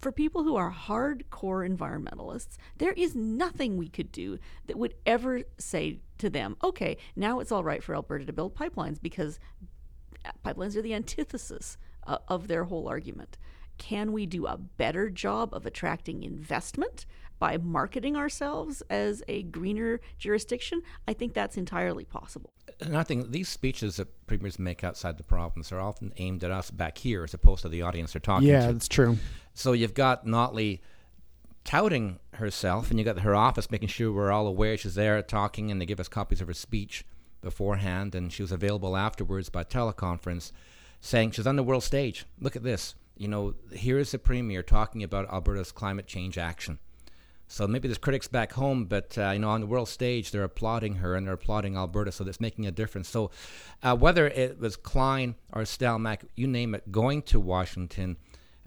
It- 0.00 0.02
For 0.02 0.12
people 0.12 0.44
who 0.44 0.56
are 0.56 0.72
hardcore 0.72 1.68
environmentalists, 1.68 2.56
there 2.78 2.92
is 2.92 3.14
nothing 3.14 3.76
we 3.76 3.88
could 3.88 4.10
do 4.12 4.38
that 4.66 4.78
would 4.78 4.94
ever 5.06 5.42
say 5.58 6.00
to 6.18 6.30
them, 6.30 6.56
okay, 6.62 6.96
now 7.16 7.40
it's 7.40 7.52
all 7.52 7.64
right 7.64 7.82
for 7.82 7.94
Alberta 7.94 8.24
to 8.24 8.32
build 8.32 8.54
pipelines 8.54 9.00
because 9.00 9.38
pipelines 10.44 10.76
are 10.76 10.82
the 10.82 10.94
antithesis 10.94 11.76
uh, 12.06 12.18
of 12.28 12.48
their 12.48 12.64
whole 12.64 12.88
argument. 12.88 13.38
Can 13.78 14.12
we 14.12 14.26
do 14.26 14.46
a 14.46 14.58
better 14.58 15.08
job 15.08 15.54
of 15.54 15.64
attracting 15.64 16.22
investment 16.22 17.06
by 17.38 17.56
marketing 17.56 18.16
ourselves 18.16 18.82
as 18.90 19.22
a 19.28 19.44
greener 19.44 20.00
jurisdiction? 20.18 20.82
I 21.08 21.14
think 21.14 21.32
that's 21.32 21.56
entirely 21.56 22.04
possible. 22.04 22.50
And 22.80 22.96
I 22.98 23.02
think 23.02 23.30
these 23.30 23.48
speeches 23.48 23.96
that 23.96 24.26
premiers 24.26 24.58
make 24.58 24.84
outside 24.84 25.16
the 25.16 25.22
province 25.22 25.72
are 25.72 25.80
often 25.80 26.12
aimed 26.18 26.44
at 26.44 26.50
us 26.50 26.70
back 26.70 26.98
here 26.98 27.24
as 27.24 27.32
opposed 27.32 27.62
to 27.62 27.70
the 27.70 27.80
audience 27.80 28.12
they're 28.12 28.20
talking 28.20 28.48
yeah, 28.48 28.66
to. 28.66 28.72
that's 28.74 28.88
true. 28.88 29.16
So 29.60 29.72
you've 29.72 29.92
got 29.92 30.24
Notley 30.24 30.80
touting 31.64 32.18
herself, 32.32 32.88
and 32.88 32.98
you've 32.98 33.04
got 33.04 33.18
her 33.18 33.34
office 33.34 33.70
making 33.70 33.88
sure 33.88 34.10
we're 34.10 34.32
all 34.32 34.46
aware 34.46 34.78
she's 34.78 34.94
there 34.94 35.20
talking, 35.20 35.70
and 35.70 35.78
they 35.78 35.84
give 35.84 36.00
us 36.00 36.08
copies 36.08 36.40
of 36.40 36.46
her 36.46 36.54
speech 36.54 37.04
beforehand, 37.42 38.14
and 38.14 38.32
she 38.32 38.42
was 38.42 38.52
available 38.52 38.96
afterwards 38.96 39.50
by 39.50 39.62
teleconference, 39.62 40.50
saying 41.02 41.32
she's 41.32 41.46
on 41.46 41.56
the 41.56 41.62
world 41.62 41.82
stage. 41.82 42.24
Look 42.40 42.56
at 42.56 42.62
this. 42.62 42.94
you 43.18 43.28
know, 43.28 43.54
here 43.70 43.98
is 43.98 44.12
the 44.12 44.18
premier 44.18 44.62
talking 44.62 45.02
about 45.02 45.30
Alberta's 45.30 45.72
climate 45.72 46.06
change 46.06 46.38
action. 46.38 46.78
So 47.46 47.66
maybe 47.66 47.86
there's 47.86 47.98
critics 47.98 48.28
back 48.28 48.54
home, 48.54 48.86
but 48.86 49.18
uh, 49.18 49.32
you 49.32 49.40
know, 49.40 49.50
on 49.50 49.60
the 49.60 49.66
world 49.66 49.90
stage, 49.90 50.30
they're 50.30 50.42
applauding 50.42 50.94
her 50.94 51.16
and 51.16 51.26
they're 51.26 51.34
applauding 51.34 51.76
Alberta, 51.76 52.12
so 52.12 52.24
that's 52.24 52.40
making 52.40 52.64
a 52.64 52.70
difference. 52.70 53.10
So, 53.10 53.30
uh, 53.82 53.94
whether 53.94 54.26
it 54.26 54.58
was 54.58 54.76
Klein 54.76 55.34
or 55.52 55.62
Stelmach, 55.62 56.22
you 56.34 56.46
name 56.46 56.74
it, 56.74 56.90
going 56.90 57.20
to 57.22 57.38
Washington, 57.38 58.16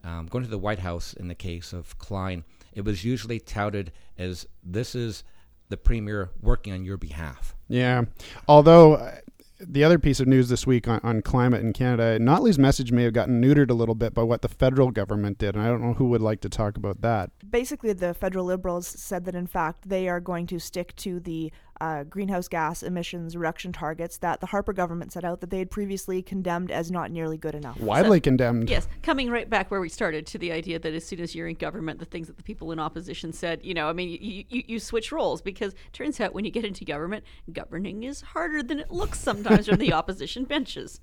um, 0.04 0.28
going 0.28 0.44
to 0.44 0.50
the 0.50 0.58
White 0.58 0.80
House 0.80 1.14
in 1.14 1.28
the 1.28 1.36
case 1.36 1.74
of 1.74 1.98
Klein, 1.98 2.44
it 2.74 2.82
was 2.82 3.04
usually 3.04 3.40
touted 3.40 3.92
as 4.18 4.48
this 4.64 4.96
is 4.96 5.24
the 5.70 5.78
premier 5.78 6.30
working 6.42 6.74
on 6.74 6.84
your 6.84 6.98
behalf. 6.98 7.56
Yeah. 7.68 8.04
Although 8.48 8.96
uh, 8.96 9.16
the 9.60 9.84
other 9.84 9.98
piece 9.98 10.20
of 10.20 10.28
news 10.28 10.50
this 10.50 10.68
week 10.68 10.88
on, 10.88 11.00
on 11.04 11.22
climate 11.22 11.62
in 11.62 11.74
Canada, 11.74 12.20
Notley's 12.20 12.60
message 12.60 12.92
may 12.92 13.04
have 13.04 13.14
gotten 13.14 13.42
neutered 13.42 13.70
a 13.70 13.74
little 13.74 13.96
bit 13.96 14.14
by 14.14 14.24
what 14.24 14.42
the 14.42 14.50
federal 14.50 14.92
government 14.92 15.38
did. 15.38 15.56
And 15.56 15.64
I 15.64 15.68
don't 15.68 15.82
know 15.82 15.94
who 15.94 16.10
would 16.10 16.22
like 16.22 16.42
to 16.42 16.50
talk 16.50 16.78
about 16.78 17.02
that. 17.02 17.32
Basically, 17.50 17.94
the 17.94 18.14
federal 18.14 18.46
liberals 18.46 18.88
said 18.88 19.26
that 19.26 19.36
in 19.36 19.48
fact 19.48 19.90
they 19.90 20.08
are 20.10 20.20
going 20.20 20.48
to 20.48 20.60
stick 20.60 20.96
to 20.98 21.20
the 21.20 21.52
uh, 21.82 22.04
greenhouse 22.04 22.48
gas 22.48 22.84
emissions 22.84 23.36
reduction 23.36 23.72
targets 23.72 24.18
that 24.18 24.40
the 24.40 24.48
Harper 24.48 24.74
government 24.74 25.12
set 25.12 25.24
out 25.24 25.42
that 25.42 25.50
they 25.50 25.60
had 25.60 25.72
previously 25.72 26.22
condemned 26.22 26.72
as 26.72 26.92
not 26.92 27.12
nearly 27.12 27.38
good 27.38 27.56
enough. 27.56 27.80
Widely 27.80 28.20
condemned. 28.20 28.70
Yes, 28.70 28.88
coming 29.02 29.30
right 29.30 29.50
back 29.50 29.72
where 29.72 29.82
we 29.82 29.90
started 29.90 30.26
to 30.28 30.38
the 30.38 30.52
idea 30.52 30.80
that 30.80 30.94
as 30.94 31.06
soon 31.06 31.20
as 31.20 31.36
you're 31.36 31.48
in 31.48 31.56
government, 31.56 32.00
the 32.00 32.06
things 32.06 32.28
that 32.28 32.38
the 32.38 32.44
people 32.44 32.72
in 32.72 32.80
opposition 32.80 33.34
said, 33.34 33.60
you 33.64 33.74
know, 33.74 33.90
I 33.90 33.94
mean, 33.94 34.10
you, 34.10 34.44
you, 34.50 34.64
you 34.68 34.80
switch 34.80 35.12
roles 35.12 35.42
because 35.42 35.74
turns 35.92 36.20
out 36.20 36.34
when 36.34 36.46
you 36.46 36.52
get 36.52 36.66
into 36.66 36.86
government, 36.86 37.24
governing 37.52 38.04
is 38.04 38.22
harder 38.22 38.64
than 38.64 38.80
it 38.80 38.92
looks 38.92 39.20
sometimes 39.20 39.68
from 39.68 39.78
the 39.78 39.94
opposition 39.94 40.46
benches. 40.46 41.00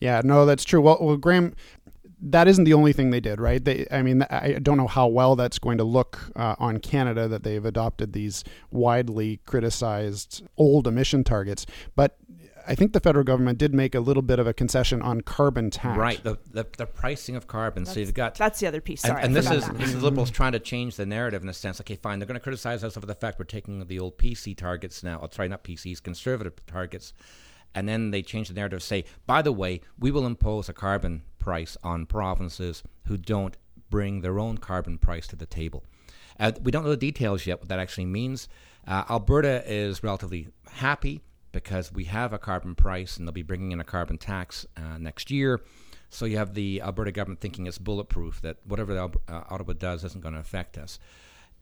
Yeah, 0.00 0.20
no, 0.24 0.44
that's 0.46 0.64
true. 0.64 0.80
Well, 0.80 0.98
well, 1.00 1.16
Graham, 1.16 1.54
that 2.22 2.46
isn't 2.46 2.64
the 2.64 2.72
only 2.72 2.92
thing 2.92 3.10
they 3.10 3.20
did, 3.20 3.40
right? 3.40 3.62
They, 3.62 3.86
I 3.90 4.02
mean, 4.02 4.22
I 4.30 4.58
don't 4.62 4.76
know 4.76 4.86
how 4.86 5.08
well 5.08 5.34
that's 5.34 5.58
going 5.58 5.78
to 5.78 5.84
look 5.84 6.30
uh, 6.36 6.54
on 6.58 6.78
Canada 6.78 7.26
that 7.26 7.42
they've 7.42 7.64
adopted 7.64 8.12
these 8.12 8.44
widely 8.70 9.40
criticized 9.44 10.44
old 10.56 10.86
emission 10.86 11.24
targets, 11.24 11.66
but. 11.96 12.16
I 12.64 12.76
think 12.76 12.92
the 12.92 13.00
federal 13.00 13.24
government 13.24 13.58
did 13.58 13.74
make 13.74 13.92
a 13.92 13.98
little 13.98 14.22
bit 14.22 14.38
of 14.38 14.46
a 14.46 14.54
concession 14.54 15.02
on 15.02 15.22
carbon 15.22 15.68
tax. 15.68 15.98
Right, 15.98 16.22
the 16.22 16.38
the, 16.52 16.64
the 16.78 16.86
pricing 16.86 17.34
of 17.34 17.48
carbon. 17.48 17.82
That's, 17.82 17.94
so 17.94 17.98
you've 17.98 18.14
got 18.14 18.36
that's 18.36 18.60
the 18.60 18.68
other 18.68 18.80
piece. 18.80 19.00
Sorry, 19.00 19.16
and, 19.16 19.24
and 19.24 19.34
this 19.34 19.50
is 19.50 19.66
that. 19.66 19.78
this 19.78 19.92
is 19.92 20.00
liberals 20.00 20.30
trying 20.30 20.52
to 20.52 20.60
change 20.60 20.94
the 20.94 21.04
narrative 21.04 21.42
in 21.42 21.48
a 21.48 21.52
sense. 21.52 21.80
Okay, 21.80 21.96
fine, 21.96 22.20
they're 22.20 22.28
going 22.28 22.38
to 22.38 22.40
criticize 22.40 22.84
us 22.84 22.96
over 22.96 23.04
the 23.04 23.16
fact 23.16 23.40
we're 23.40 23.46
taking 23.46 23.84
the 23.84 23.98
old 23.98 24.16
PC 24.16 24.56
targets 24.56 25.02
now. 25.02 25.18
I'll 25.20 25.26
try 25.26 25.48
not 25.48 25.64
PCs, 25.64 26.00
conservative 26.00 26.64
targets, 26.66 27.12
and 27.74 27.88
then 27.88 28.12
they 28.12 28.22
change 28.22 28.46
the 28.46 28.54
narrative. 28.54 28.78
To 28.78 28.86
say, 28.86 29.06
by 29.26 29.42
the 29.42 29.50
way, 29.50 29.80
we 29.98 30.12
will 30.12 30.24
impose 30.24 30.68
a 30.68 30.72
carbon 30.72 31.22
price 31.42 31.76
on 31.82 32.06
provinces 32.06 32.82
who 33.06 33.16
don't 33.16 33.56
bring 33.90 34.20
their 34.20 34.38
own 34.38 34.56
carbon 34.58 34.96
price 34.96 35.26
to 35.26 35.36
the 35.36 35.46
table. 35.46 35.82
Uh, 36.38 36.52
we 36.62 36.70
don't 36.70 36.84
know 36.84 36.90
the 36.90 36.96
details 36.96 37.46
yet, 37.46 37.58
what 37.60 37.68
that 37.68 37.78
actually 37.78 38.06
means. 38.06 38.48
Uh, 38.86 39.04
Alberta 39.10 39.62
is 39.66 40.02
relatively 40.02 40.48
happy 40.70 41.20
because 41.50 41.92
we 41.92 42.04
have 42.04 42.32
a 42.32 42.38
carbon 42.38 42.74
price 42.74 43.16
and 43.16 43.26
they'll 43.26 43.32
be 43.32 43.42
bringing 43.42 43.72
in 43.72 43.80
a 43.80 43.84
carbon 43.84 44.16
tax 44.16 44.66
uh, 44.76 44.98
next 44.98 45.30
year. 45.30 45.60
So 46.08 46.24
you 46.24 46.36
have 46.36 46.54
the 46.54 46.80
Alberta 46.80 47.12
government 47.12 47.40
thinking 47.40 47.66
it's 47.66 47.78
bulletproof, 47.78 48.40
that 48.42 48.58
whatever 48.64 48.94
the, 48.94 49.04
uh, 49.28 49.44
Ottawa 49.50 49.74
does 49.74 50.04
isn't 50.04 50.22
going 50.22 50.34
to 50.34 50.40
affect 50.40 50.78
us. 50.78 50.98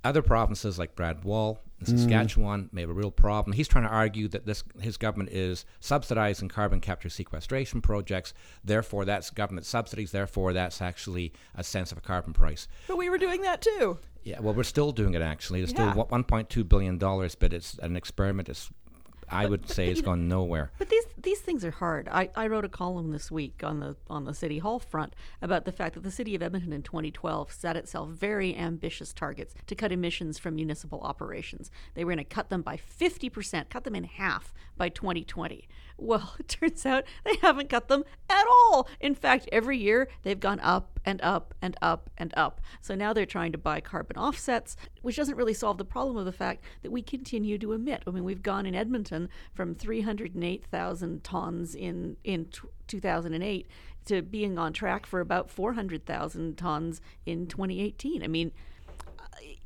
Other 0.03 0.23
provinces 0.23 0.79
like 0.79 0.95
Brad 0.95 1.25
Wall 1.25 1.61
in 1.81 1.87
Saskatchewan 1.87 2.65
mm. 2.65 2.73
may 2.73 2.81
have 2.83 2.91
a 2.91 2.95
real 2.95 3.11
problem. 3.11 3.55
He's 3.55 3.69
trying 3.69 3.85
to 3.85 3.91
argue 3.91 4.29
that 4.29 4.47
this 4.47 4.65
his 4.81 4.97
government 4.97 5.31
is 5.31 5.65
subsidizing 5.81 6.49
carbon 6.49 6.81
capture 6.81 7.09
sequestration 7.09 7.83
projects. 7.83 8.33
Therefore, 8.65 9.05
that's 9.05 9.31
government 9.31 9.67
subsidies. 9.67 10.11
Therefore, 10.11 10.53
that's 10.53 10.81
actually 10.81 11.33
a 11.55 11.63
sense 11.63 11.93
of 11.93 11.99
a 11.99 12.01
carbon 12.03 12.33
price. 12.33 12.67
But 12.89 12.97
we 12.97 13.11
were 13.11 13.19
doing 13.19 13.43
that 13.43 13.61
too. 13.61 13.99
Yeah, 14.23 14.41
well, 14.41 14.55
we're 14.55 14.63
still 14.65 14.93
doing 14.93 15.15
it 15.15 15.23
actually. 15.23 15.63
It's 15.63 15.73
Yeah. 15.73 15.93
still 15.93 16.05
1.2 16.05 16.65
billion 16.65 16.99
dollars, 16.99 17.35
but 17.35 17.53
it's 17.53 17.79
an 17.79 17.97
experiment. 17.97 18.49
It's 18.49 18.71
I 19.31 19.47
would 19.47 19.69
say 19.69 19.89
it's 19.89 20.01
gone 20.01 20.29
nowhere. 20.29 20.71
But 20.79 20.89
these 20.89 21.05
these 21.17 21.41
things 21.41 21.65
are 21.65 21.71
hard. 21.71 22.09
I, 22.09 22.31
I 22.35 22.47
wrote 22.47 22.65
a 22.65 22.69
column 22.69 23.11
this 23.11 23.31
week 23.31 23.63
on 23.63 23.81
the 23.81 23.97
on 24.09 24.25
the 24.25 24.35
city 24.35 24.59
hall 24.59 24.79
front 24.79 25.15
about 25.43 25.65
the 25.65 25.73
fact 25.73 25.95
that 25.95 26.03
the 26.03 26.11
city 26.11 26.35
of 26.35 26.43
Edmonton 26.43 26.73
in 26.73 26.83
2012 26.83 27.53
set 27.53 27.77
itself 27.77 28.09
very 28.11 28.57
ambitious 28.57 29.13
targets 29.13 29.55
to 29.67 29.75
cut 29.75 29.93
emissions 29.93 30.39
from 30.39 30.55
municipal 30.55 31.01
operations. 31.03 31.71
They 31.95 32.05
were 32.05 32.13
going 32.13 32.25
to 32.25 32.35
cut 32.35 32.51
them 32.51 32.63
by 32.63 32.77
50%, 32.77 33.69
cut 33.69 33.85
them 33.85 33.95
in 33.95 34.05
half 34.05 34.53
by 34.77 34.89
2020. 34.89 35.69
Well, 36.01 36.35
it 36.41 36.49
turns 36.49 36.85
out 36.87 37.05
they 37.25 37.37
haven't 37.43 37.69
cut 37.71 37.89
them 37.89 38.05
at 38.29 38.47
all. 38.47 38.89
In 39.01 39.15
fact, 39.15 39.49
every 39.53 39.79
year 39.79 40.09
they've 40.23 40.41
gone 40.41 40.61
up 40.61 40.99
and 41.05 41.21
up 41.23 41.55
and 41.61 41.77
up 41.83 42.11
and 42.17 42.33
up. 42.37 42.61
So 42.81 42.95
now 42.95 43.13
they're 43.13 43.27
trying 43.27 43.53
to 43.53 43.59
buy 43.59 43.81
carbon 43.81 44.17
offsets, 44.17 44.77
which 45.03 45.17
doesn't 45.17 45.37
really 45.37 45.55
solve 45.55 45.79
the 45.79 45.85
problem 45.85 46.17
of 46.17 46.25
the 46.25 46.33
fact 46.33 46.65
that 46.83 46.91
we 46.91 47.03
continue 47.03 47.59
to 47.59 47.73
emit. 47.73 48.03
I 48.07 48.11
mean, 48.11 48.25
we've 48.25 48.43
gone 48.43 48.67
in 48.67 48.75
Edmonton 48.75 49.29
from 49.55 49.75
308,000 49.75 51.25
tons 51.25 51.75
in 51.75 52.17
in 52.25 52.47
t- 52.47 52.61
2008 52.87 53.67
to 54.07 54.23
being 54.23 54.59
on 54.59 54.73
track 54.73 55.07
for 55.07 55.21
about 55.21 55.51
400,000 55.51 56.57
tons 56.57 57.01
in 57.27 57.47
2018. 57.47 58.23
I 58.23 58.27
mean, 58.27 58.53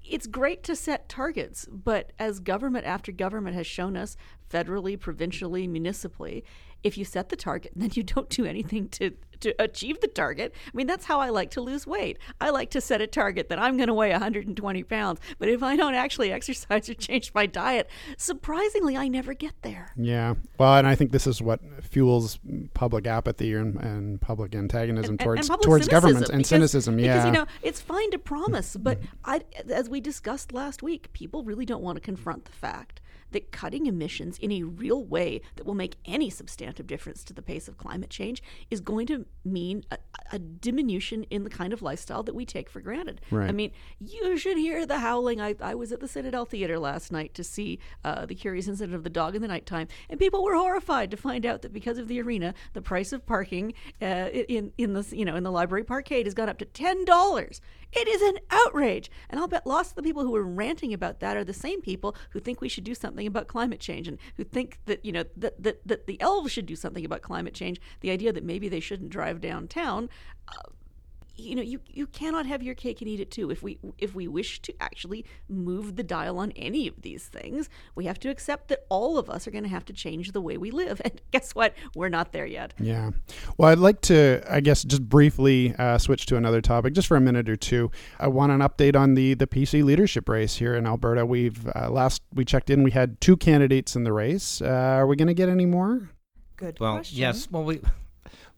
it's 0.04 0.26
great 0.26 0.62
to 0.64 0.76
set 0.76 1.08
targets, 1.08 1.66
but 1.70 2.12
as 2.18 2.40
government 2.40 2.84
after 2.86 3.10
government 3.12 3.56
has 3.56 3.66
shown 3.66 3.96
us, 3.96 4.16
federally, 4.50 4.98
provincially, 4.98 5.66
municipally, 5.66 6.44
if 6.84 6.98
you 6.98 7.04
set 7.04 7.30
the 7.30 7.36
target 7.36 7.72
and 7.72 7.82
then 7.82 7.90
you 7.94 8.04
don't 8.04 8.28
do 8.28 8.44
anything 8.44 8.88
to 8.90 9.12
to 9.40 9.54
achieve 9.62 10.00
the 10.00 10.08
target, 10.08 10.54
I 10.66 10.76
mean 10.76 10.86
that's 10.86 11.04
how 11.04 11.20
I 11.20 11.28
like 11.28 11.50
to 11.52 11.60
lose 11.60 11.86
weight. 11.86 12.18
I 12.40 12.50
like 12.50 12.70
to 12.70 12.80
set 12.80 13.00
a 13.00 13.06
target 13.06 13.48
that 13.48 13.58
I'm 13.58 13.76
going 13.76 13.88
to 13.88 13.94
weigh 13.94 14.10
120 14.10 14.82
pounds, 14.84 15.20
but 15.38 15.48
if 15.48 15.62
I 15.62 15.76
don't 15.76 15.94
actually 15.94 16.32
exercise 16.38 16.88
or 16.88 16.94
change 16.94 17.32
my 17.34 17.44
diet, 17.44 17.90
surprisingly, 18.16 18.96
I 18.96 19.08
never 19.08 19.34
get 19.34 19.54
there. 19.62 19.92
Yeah. 19.96 20.34
Well, 20.58 20.76
and 20.76 20.86
I 20.86 20.94
think 20.94 21.12
this 21.12 21.26
is 21.26 21.42
what 21.42 21.60
fuels 21.82 22.38
public 22.74 23.06
apathy 23.06 23.52
and, 23.54 23.76
and 23.76 24.20
public 24.20 24.54
antagonism 24.54 25.14
and- 25.14 25.20
towards 25.20 25.40
and 25.40 25.48
public 25.48 25.66
towards 25.66 25.88
government 25.88 26.26
cynicism, 26.28 26.34
and 26.34 26.38
because- 26.38 26.48
cynicism. 26.48 26.98
Yeah. 26.98 27.14
Because 27.14 27.26
you 27.26 27.32
know 27.32 27.46
it's 27.62 27.80
fine 27.80 28.10
to 28.12 28.18
promise, 28.18 28.76
but 28.76 29.00
mm-hmm. 29.00 29.16
I, 29.24 29.42
as 29.70 29.88
we 29.88 30.00
discussed 30.00 30.52
last 30.52 30.82
week, 30.82 31.12
people 31.12 31.42
really 31.42 31.66
don't 31.66 31.82
want 31.82 31.96
to 31.96 32.00
confront 32.00 32.44
the 32.44 32.52
fact 32.52 33.00
that 33.34 33.52
cutting 33.52 33.86
emissions 33.86 34.38
in 34.38 34.50
a 34.50 34.62
real 34.62 35.04
way 35.04 35.42
that 35.56 35.66
will 35.66 35.74
make 35.74 35.96
any 36.06 36.30
substantive 36.30 36.86
difference 36.86 37.22
to 37.24 37.34
the 37.34 37.42
pace 37.42 37.68
of 37.68 37.76
climate 37.76 38.08
change 38.10 38.42
is 38.70 38.80
going 38.80 39.06
to 39.08 39.26
mean 39.44 39.84
a, 39.90 39.98
a 40.32 40.38
diminution 40.38 41.24
in 41.24 41.44
the 41.44 41.50
kind 41.50 41.72
of 41.72 41.82
lifestyle 41.82 42.22
that 42.22 42.34
we 42.34 42.46
take 42.46 42.70
for 42.70 42.80
granted. 42.80 43.20
I 43.48 43.52
mean, 43.52 43.72
you 44.00 44.36
should 44.38 44.56
hear 44.56 44.86
the 44.86 45.00
howling. 45.00 45.40
I, 45.40 45.54
I 45.60 45.74
was 45.74 45.92
at 45.92 46.00
the 46.00 46.08
Citadel 46.08 46.46
Theater 46.46 46.78
last 46.78 47.12
night 47.12 47.34
to 47.34 47.44
see 47.44 47.78
uh, 48.04 48.24
the 48.24 48.34
curious 48.34 48.68
incident 48.68 48.94
of 48.94 49.04
the 49.04 49.10
dog 49.10 49.34
in 49.34 49.42
the 49.42 49.48
nighttime, 49.48 49.88
and 50.08 50.18
people 50.18 50.42
were 50.42 50.54
horrified 50.54 51.10
to 51.10 51.16
find 51.16 51.44
out 51.44 51.62
that 51.62 51.72
because 51.72 51.98
of 51.98 52.08
the 52.08 52.20
arena, 52.22 52.54
the 52.72 52.80
price 52.82 53.12
of 53.12 53.26
parking 53.26 53.74
uh, 54.00 54.28
in 54.48 54.72
in 54.78 54.94
the 54.94 55.04
you 55.12 55.24
know 55.24 55.36
in 55.36 55.42
the 55.42 55.52
library 55.52 55.84
parkade 55.84 56.26
has 56.26 56.34
gone 56.34 56.48
up 56.48 56.58
to 56.58 56.64
ten 56.64 57.04
dollars. 57.04 57.60
It 57.96 58.08
is 58.08 58.22
an 58.22 58.38
outrage, 58.50 59.10
and 59.30 59.38
I'll 59.38 59.46
bet 59.46 59.66
lots 59.66 59.90
of 59.90 59.94
the 59.94 60.02
people 60.02 60.24
who 60.24 60.34
are 60.34 60.42
ranting 60.42 60.92
about 60.92 61.20
that 61.20 61.36
are 61.36 61.44
the 61.44 61.52
same 61.52 61.80
people 61.80 62.16
who 62.30 62.40
think 62.40 62.60
we 62.60 62.68
should 62.68 62.84
do 62.84 62.94
something 62.94 63.26
about 63.26 63.46
climate 63.46 63.80
change 63.80 64.08
and 64.08 64.18
who 64.36 64.44
think 64.44 64.80
that 64.86 65.04
you 65.04 65.12
know 65.12 65.24
that 65.36 65.62
that, 65.62 65.86
that 65.86 66.06
the 66.06 66.20
elves 66.20 66.50
should 66.50 66.66
do 66.66 66.76
something 66.76 67.04
about 67.04 67.22
climate 67.22 67.54
change. 67.54 67.80
The 68.00 68.10
idea 68.10 68.32
that 68.32 68.44
maybe 68.44 68.68
they 68.68 68.80
shouldn't 68.80 69.10
drive 69.10 69.40
downtown. 69.40 70.08
Uh, 70.48 70.70
you 71.36 71.54
know 71.56 71.62
you, 71.62 71.80
you 71.86 72.06
cannot 72.06 72.46
have 72.46 72.62
your 72.62 72.74
cake 72.74 73.00
and 73.00 73.08
eat 73.08 73.20
it 73.20 73.30
too 73.30 73.50
if 73.50 73.62
we 73.62 73.78
if 73.98 74.14
we 74.14 74.28
wish 74.28 74.60
to 74.62 74.72
actually 74.80 75.24
move 75.48 75.96
the 75.96 76.02
dial 76.02 76.38
on 76.38 76.50
any 76.52 76.86
of 76.86 77.02
these 77.02 77.26
things 77.26 77.68
we 77.94 78.04
have 78.04 78.18
to 78.20 78.28
accept 78.28 78.68
that 78.68 78.84
all 78.88 79.18
of 79.18 79.28
us 79.28 79.46
are 79.46 79.50
going 79.50 79.64
to 79.64 79.70
have 79.70 79.84
to 79.84 79.92
change 79.92 80.32
the 80.32 80.40
way 80.40 80.56
we 80.56 80.70
live 80.70 81.00
and 81.04 81.20
guess 81.32 81.54
what 81.54 81.74
we're 81.94 82.08
not 82.08 82.32
there 82.32 82.46
yet 82.46 82.72
Yeah. 82.78 83.10
Well, 83.58 83.70
I'd 83.70 83.78
like 83.78 84.00
to, 84.02 84.42
I 84.48 84.60
guess, 84.60 84.82
just 84.82 85.08
briefly 85.08 85.74
uh, 85.78 85.98
switch 85.98 86.26
to 86.26 86.36
another 86.36 86.60
topic, 86.60 86.92
just 86.94 87.06
for 87.08 87.16
a 87.16 87.20
minute 87.20 87.48
or 87.48 87.56
two. 87.56 87.90
I 88.18 88.28
want 88.28 88.52
an 88.52 88.60
update 88.60 88.96
on 88.96 89.14
the 89.14 89.34
the 89.34 89.46
PC 89.46 89.82
leadership 89.84 90.28
race 90.28 90.56
here 90.56 90.74
in 90.74 90.86
Alberta. 90.86 91.24
We've 91.24 91.66
uh, 91.74 91.90
last 91.90 92.22
we 92.32 92.44
checked 92.44 92.70
in, 92.70 92.82
we 92.82 92.90
had 92.90 93.20
two 93.20 93.36
candidates 93.36 93.96
in 93.96 94.04
the 94.04 94.12
race. 94.12 94.60
Uh, 94.60 94.66
are 94.66 95.06
we 95.06 95.16
going 95.16 95.28
to 95.28 95.34
get 95.34 95.48
any 95.48 95.66
more? 95.66 96.10
Good 96.56 96.78
Well, 96.80 96.94
question. 96.96 97.18
yes. 97.18 97.48
Well, 97.50 97.64
we 97.64 97.80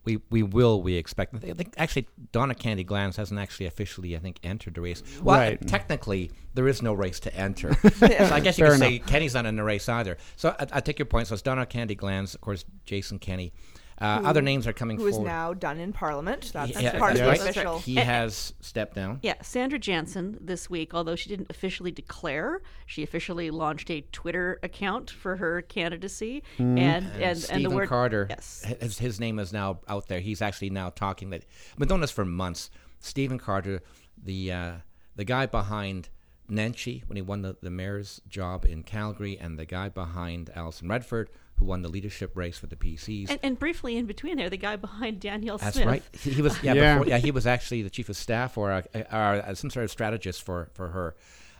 we 0.05 0.19
we 0.29 0.43
will. 0.43 0.81
We 0.81 0.95
expect. 0.95 1.35
I 1.35 1.53
think 1.53 1.73
actually 1.77 2.07
Donna 2.31 2.55
Kennedy-Glans 2.55 3.15
hasn't 3.17 3.39
actually 3.39 3.65
officially, 3.65 4.15
I 4.15 4.19
think, 4.19 4.39
entered 4.43 4.75
the 4.75 4.81
race. 4.81 5.03
Well, 5.21 5.37
Right. 5.37 5.61
Uh, 5.61 5.65
technically, 5.67 6.31
there 6.53 6.67
is 6.67 6.81
no 6.81 6.93
race 6.93 7.19
to 7.21 7.35
enter. 7.35 7.73
so 7.95 8.05
I 8.07 8.39
guess 8.39 8.57
you 8.57 8.65
Fair 8.65 8.71
could 8.71 8.79
say 8.79 8.99
Kenney's 8.99 9.33
not 9.33 9.45
in 9.45 9.55
the 9.55 9.63
race 9.63 9.87
either. 9.89 10.17
So 10.35 10.55
I, 10.59 10.67
I 10.73 10.79
take 10.79 10.97
your 10.99 11.05
point. 11.05 11.27
So 11.27 11.33
it's 11.33 11.41
Donna 11.41 11.65
Kennedy-Glans, 11.65 12.35
of 12.35 12.41
course, 12.41 12.65
Jason 12.85 13.19
Kenney. 13.19 13.51
Uh, 13.99 14.21
other 14.23 14.41
names 14.43 14.67
are 14.67 14.73
coming 14.73 14.97
Who 14.97 15.07
is 15.07 15.15
forward. 15.15 15.27
now 15.27 15.53
done 15.53 15.79
in 15.79 15.91
Parliament? 15.91 16.51
That's 16.53 16.79
Yeah, 16.79 16.97
part 16.99 17.13
of 17.13 17.17
that's 17.17 17.39
the 17.39 17.45
right. 17.45 17.51
official. 17.51 17.79
He 17.79 17.95
has 17.95 18.53
stepped 18.59 18.93
down. 18.95 19.19
yeah 19.23 19.33
sandra 19.41 19.79
jansen 19.79 20.37
this 20.39 20.69
week 20.69 20.93
although 20.93 21.15
she 21.15 21.29
didn't 21.29 21.49
officially 21.49 21.91
declare 21.91 22.61
she 22.85 23.01
officially 23.01 23.49
launched 23.49 23.89
a 23.89 24.01
twitter 24.11 24.59
account 24.61 25.09
for 25.09 25.37
her 25.37 25.61
candidacy 25.63 26.43
and 26.59 26.77
and, 26.79 27.05
and, 27.21 27.37
Stephen 27.37 27.63
the 27.63 27.69
word 27.71 27.89
Carter, 27.89 28.27
yes 28.29 28.63
his, 28.79 28.99
his 28.99 29.19
name 29.19 29.39
is 29.39 29.51
now 29.51 29.79
out 29.87 30.07
there. 30.07 30.19
He's 30.19 30.41
actually 30.41 30.69
now 30.69 30.89
talking 30.89 31.29
that 31.31 31.43
I've 31.71 31.79
been 31.79 31.87
doing 31.87 32.05
for 32.07 32.25
months. 32.25 32.69
Stephen 32.99 33.37
Carter, 33.39 33.81
the 34.21 34.51
uh, 34.51 34.71
the 35.15 35.23
guy 35.25 35.45
behind 35.45 36.09
Nenshi 36.49 37.03
when 37.07 37.15
he 37.15 37.21
won 37.21 37.41
the, 37.41 37.57
the 37.61 37.69
mayor's 37.69 38.21
job 38.27 38.65
in 38.65 38.83
Calgary, 38.83 39.37
and 39.37 39.57
the 39.57 39.65
guy 39.65 39.89
behind 39.89 40.49
Alison 40.55 40.87
Redford 40.87 41.29
who 41.57 41.65
won 41.65 41.81
the 41.81 41.89
leadership 41.89 42.35
race 42.35 42.57
for 42.57 42.67
the 42.67 42.75
PCs. 42.75 43.29
And, 43.29 43.39
and 43.43 43.59
briefly 43.59 43.97
in 43.97 44.05
between 44.05 44.37
there, 44.37 44.49
the 44.49 44.57
guy 44.57 44.75
behind 44.75 45.19
Danielle 45.19 45.57
That's 45.57 45.75
Smith. 45.75 45.87
right. 45.87 46.03
He, 46.19 46.31
he 46.31 46.41
was 46.41 46.55
yeah, 46.63 46.73
Yeah. 46.73 46.97
Before, 46.97 47.09
yeah 47.09 47.17
he 47.17 47.31
was 47.31 47.47
actually 47.47 47.81
the 47.81 47.89
chief 47.89 48.09
of 48.09 48.15
staff 48.15 48.57
or, 48.57 48.71
uh, 48.71 48.81
or 48.93 49.43
uh, 49.45 49.55
some 49.55 49.69
sort 49.69 49.83
of 49.83 49.91
strategist 49.91 50.43
for, 50.43 50.69
for 50.73 50.89
her, 50.89 51.15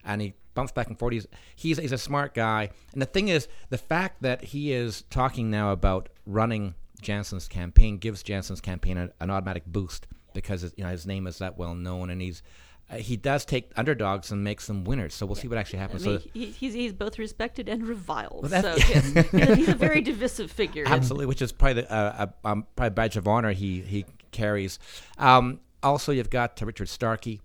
and 0.05 0.21
he 0.21 0.33
bumps 0.53 0.71
back 0.71 0.87
and 0.87 0.97
forth. 0.97 1.13
He's, 1.13 1.27
he's 1.55 1.77
he's 1.77 1.91
a 1.91 1.97
smart 1.97 2.33
guy, 2.33 2.69
and 2.93 3.01
the 3.01 3.05
thing 3.05 3.27
is, 3.27 3.47
the 3.69 3.77
fact 3.77 4.21
that 4.21 4.43
he 4.43 4.71
is 4.71 5.03
talking 5.09 5.49
now 5.49 5.71
about 5.71 6.09
running 6.25 6.75
Jansen's 7.01 7.47
campaign 7.47 7.97
gives 7.97 8.23
Jansen's 8.23 8.61
campaign 8.61 8.97
a, 8.97 9.11
an 9.19 9.29
automatic 9.29 9.65
boost 9.65 10.07
because 10.33 10.63
you 10.75 10.83
know 10.83 10.89
his 10.89 11.05
name 11.07 11.27
is 11.27 11.39
that 11.39 11.57
well 11.57 11.75
known, 11.75 12.09
and 12.09 12.21
he's 12.21 12.41
uh, 12.89 12.95
he 12.97 13.17
does 13.17 13.43
take 13.43 13.69
underdogs 13.75 14.31
and 14.31 14.43
makes 14.43 14.67
them 14.67 14.85
winners. 14.85 15.13
So 15.13 15.25
we'll 15.25 15.35
see 15.35 15.47
what 15.47 15.57
actually 15.57 15.79
I 15.79 15.81
happens. 15.81 16.05
mean, 16.05 16.19
so 16.19 16.29
he, 16.33 16.45
he's, 16.45 16.73
he's 16.73 16.93
both 16.93 17.19
respected 17.19 17.67
and 17.67 17.85
reviled. 17.85 18.49
Well, 18.49 18.61
so 18.61 18.75
yes, 18.89 19.11
he's, 19.57 19.67
a, 19.67 19.75
very 19.75 20.01
divisive 20.01 20.49
figure. 20.49 20.83
Absolutely, 20.87 21.25
which 21.25 21.41
is 21.41 21.51
probably 21.51 21.81
the, 21.81 21.91
uh, 21.91 22.27
a, 22.43 22.47
um, 22.47 22.65
probably 22.75 22.91
badge 22.91 23.17
of 23.17 23.27
honor 23.27 23.51
he 23.51 23.81
he 23.81 24.05
carries. 24.31 24.79
Um, 25.17 25.59
also, 25.83 26.11
you've 26.11 26.29
got 26.29 26.61
uh, 26.61 26.65
Richard 26.65 26.87
Starke. 26.87 27.39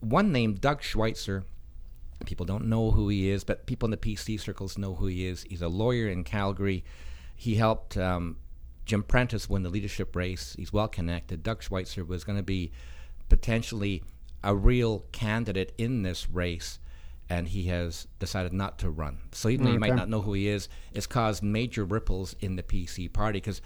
One 0.00 0.32
name, 0.32 0.54
Doug 0.54 0.82
Schweitzer. 0.82 1.44
People 2.24 2.46
don't 2.46 2.66
know 2.66 2.92
who 2.92 3.08
he 3.08 3.30
is, 3.30 3.42
but 3.42 3.66
people 3.66 3.88
in 3.88 3.90
the 3.90 3.96
PC 3.96 4.38
circles 4.38 4.78
know 4.78 4.94
who 4.94 5.06
he 5.06 5.26
is. 5.26 5.42
He's 5.42 5.62
a 5.62 5.68
lawyer 5.68 6.08
in 6.08 6.22
Calgary. 6.22 6.84
He 7.34 7.56
helped 7.56 7.96
um, 7.96 8.36
Jim 8.84 9.02
Prentice 9.02 9.50
win 9.50 9.64
the 9.64 9.70
leadership 9.70 10.14
race. 10.14 10.54
He's 10.56 10.72
well 10.72 10.86
connected. 10.86 11.42
Doug 11.42 11.64
Schweitzer 11.64 12.04
was 12.04 12.22
going 12.22 12.38
to 12.38 12.44
be 12.44 12.70
potentially 13.28 14.02
a 14.42 14.54
real 14.54 15.04
candidate 15.12 15.72
in 15.78 16.02
this 16.02 16.28
race, 16.28 16.78
and 17.28 17.48
he 17.48 17.64
has 17.64 18.06
decided 18.18 18.52
not 18.52 18.78
to 18.80 18.90
run. 18.90 19.18
So 19.32 19.48
even 19.48 19.66
though 19.66 19.72
you 19.72 19.78
might 19.78 19.94
not 19.94 20.08
know 20.08 20.20
who 20.20 20.34
he 20.34 20.48
is, 20.48 20.68
it's 20.92 21.06
caused 21.06 21.42
major 21.42 21.84
ripples 21.84 22.36
in 22.40 22.56
the 22.56 22.62
PC 22.62 23.12
party 23.12 23.38
because 23.38 23.62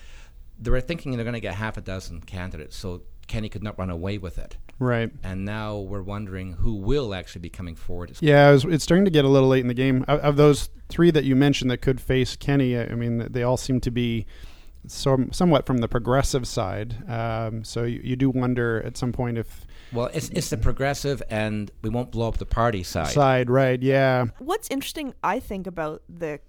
they 0.58 0.70
were 0.70 0.80
thinking 0.80 1.12
they're 1.12 1.24
going 1.24 1.34
to 1.34 1.40
get 1.40 1.54
half 1.54 1.76
a 1.76 1.80
dozen 1.80 2.20
candidates. 2.20 2.76
So 2.76 3.02
Kenney 3.26 3.48
could 3.48 3.62
not 3.62 3.78
run 3.78 3.90
away 3.90 4.18
with 4.18 4.38
it. 4.38 4.56
Right. 4.78 5.10
And 5.22 5.44
now 5.44 5.78
we're 5.78 6.02
wondering 6.02 6.54
who 6.54 6.74
will 6.74 7.14
actually 7.14 7.40
be 7.40 7.50
coming 7.50 7.74
forward. 7.74 8.12
Yeah, 8.20 8.50
it 8.50 8.52
was, 8.52 8.64
it's 8.66 8.84
starting 8.84 9.06
to 9.06 9.10
get 9.10 9.24
a 9.24 9.28
little 9.28 9.48
late 9.48 9.60
in 9.60 9.68
the 9.68 9.74
game. 9.74 10.04
Of, 10.06 10.20
of 10.20 10.36
those 10.36 10.68
three 10.88 11.10
that 11.10 11.24
you 11.24 11.34
mentioned 11.34 11.70
that 11.70 11.78
could 11.78 12.00
face 12.00 12.36
Kenney, 12.36 12.78
I 12.78 12.94
mean, 12.94 13.26
they 13.30 13.42
all 13.42 13.56
seem 13.56 13.80
to 13.80 13.90
be 13.90 14.26
some, 14.88 15.32
somewhat 15.32 15.66
from 15.66 15.78
the 15.78 15.88
progressive 15.88 16.46
side. 16.46 17.08
Um, 17.10 17.64
so 17.64 17.84
you, 17.84 18.00
you 18.02 18.16
do 18.16 18.30
wonder 18.30 18.82
at 18.84 18.96
some 18.96 19.12
point 19.12 19.38
if 19.38 19.66
Well, 19.92 20.10
it's, 20.12 20.28
it's 20.30 20.50
the 20.50 20.56
progressive, 20.56 21.22
and 21.30 21.70
we 21.82 21.90
won't 21.90 22.10
blow 22.10 22.28
up 22.28 22.38
the 22.38 22.46
party 22.46 22.82
side. 22.82 23.08
side, 23.08 23.50
right? 23.50 23.82
Yeah, 23.82 24.26
What's 24.38 24.68
interesting, 24.70 25.14
I 25.22 25.40
think, 25.40 25.66
about 25.66 26.02
the 26.08 26.40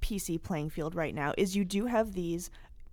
PC 0.00 0.42
playing 0.42 0.70
field 0.70 0.94
right 0.94 1.14
now 1.14 1.34
is 1.36 1.56
you 1.56 1.64
do 1.64 1.86
have 1.86 2.12
these 2.12 2.50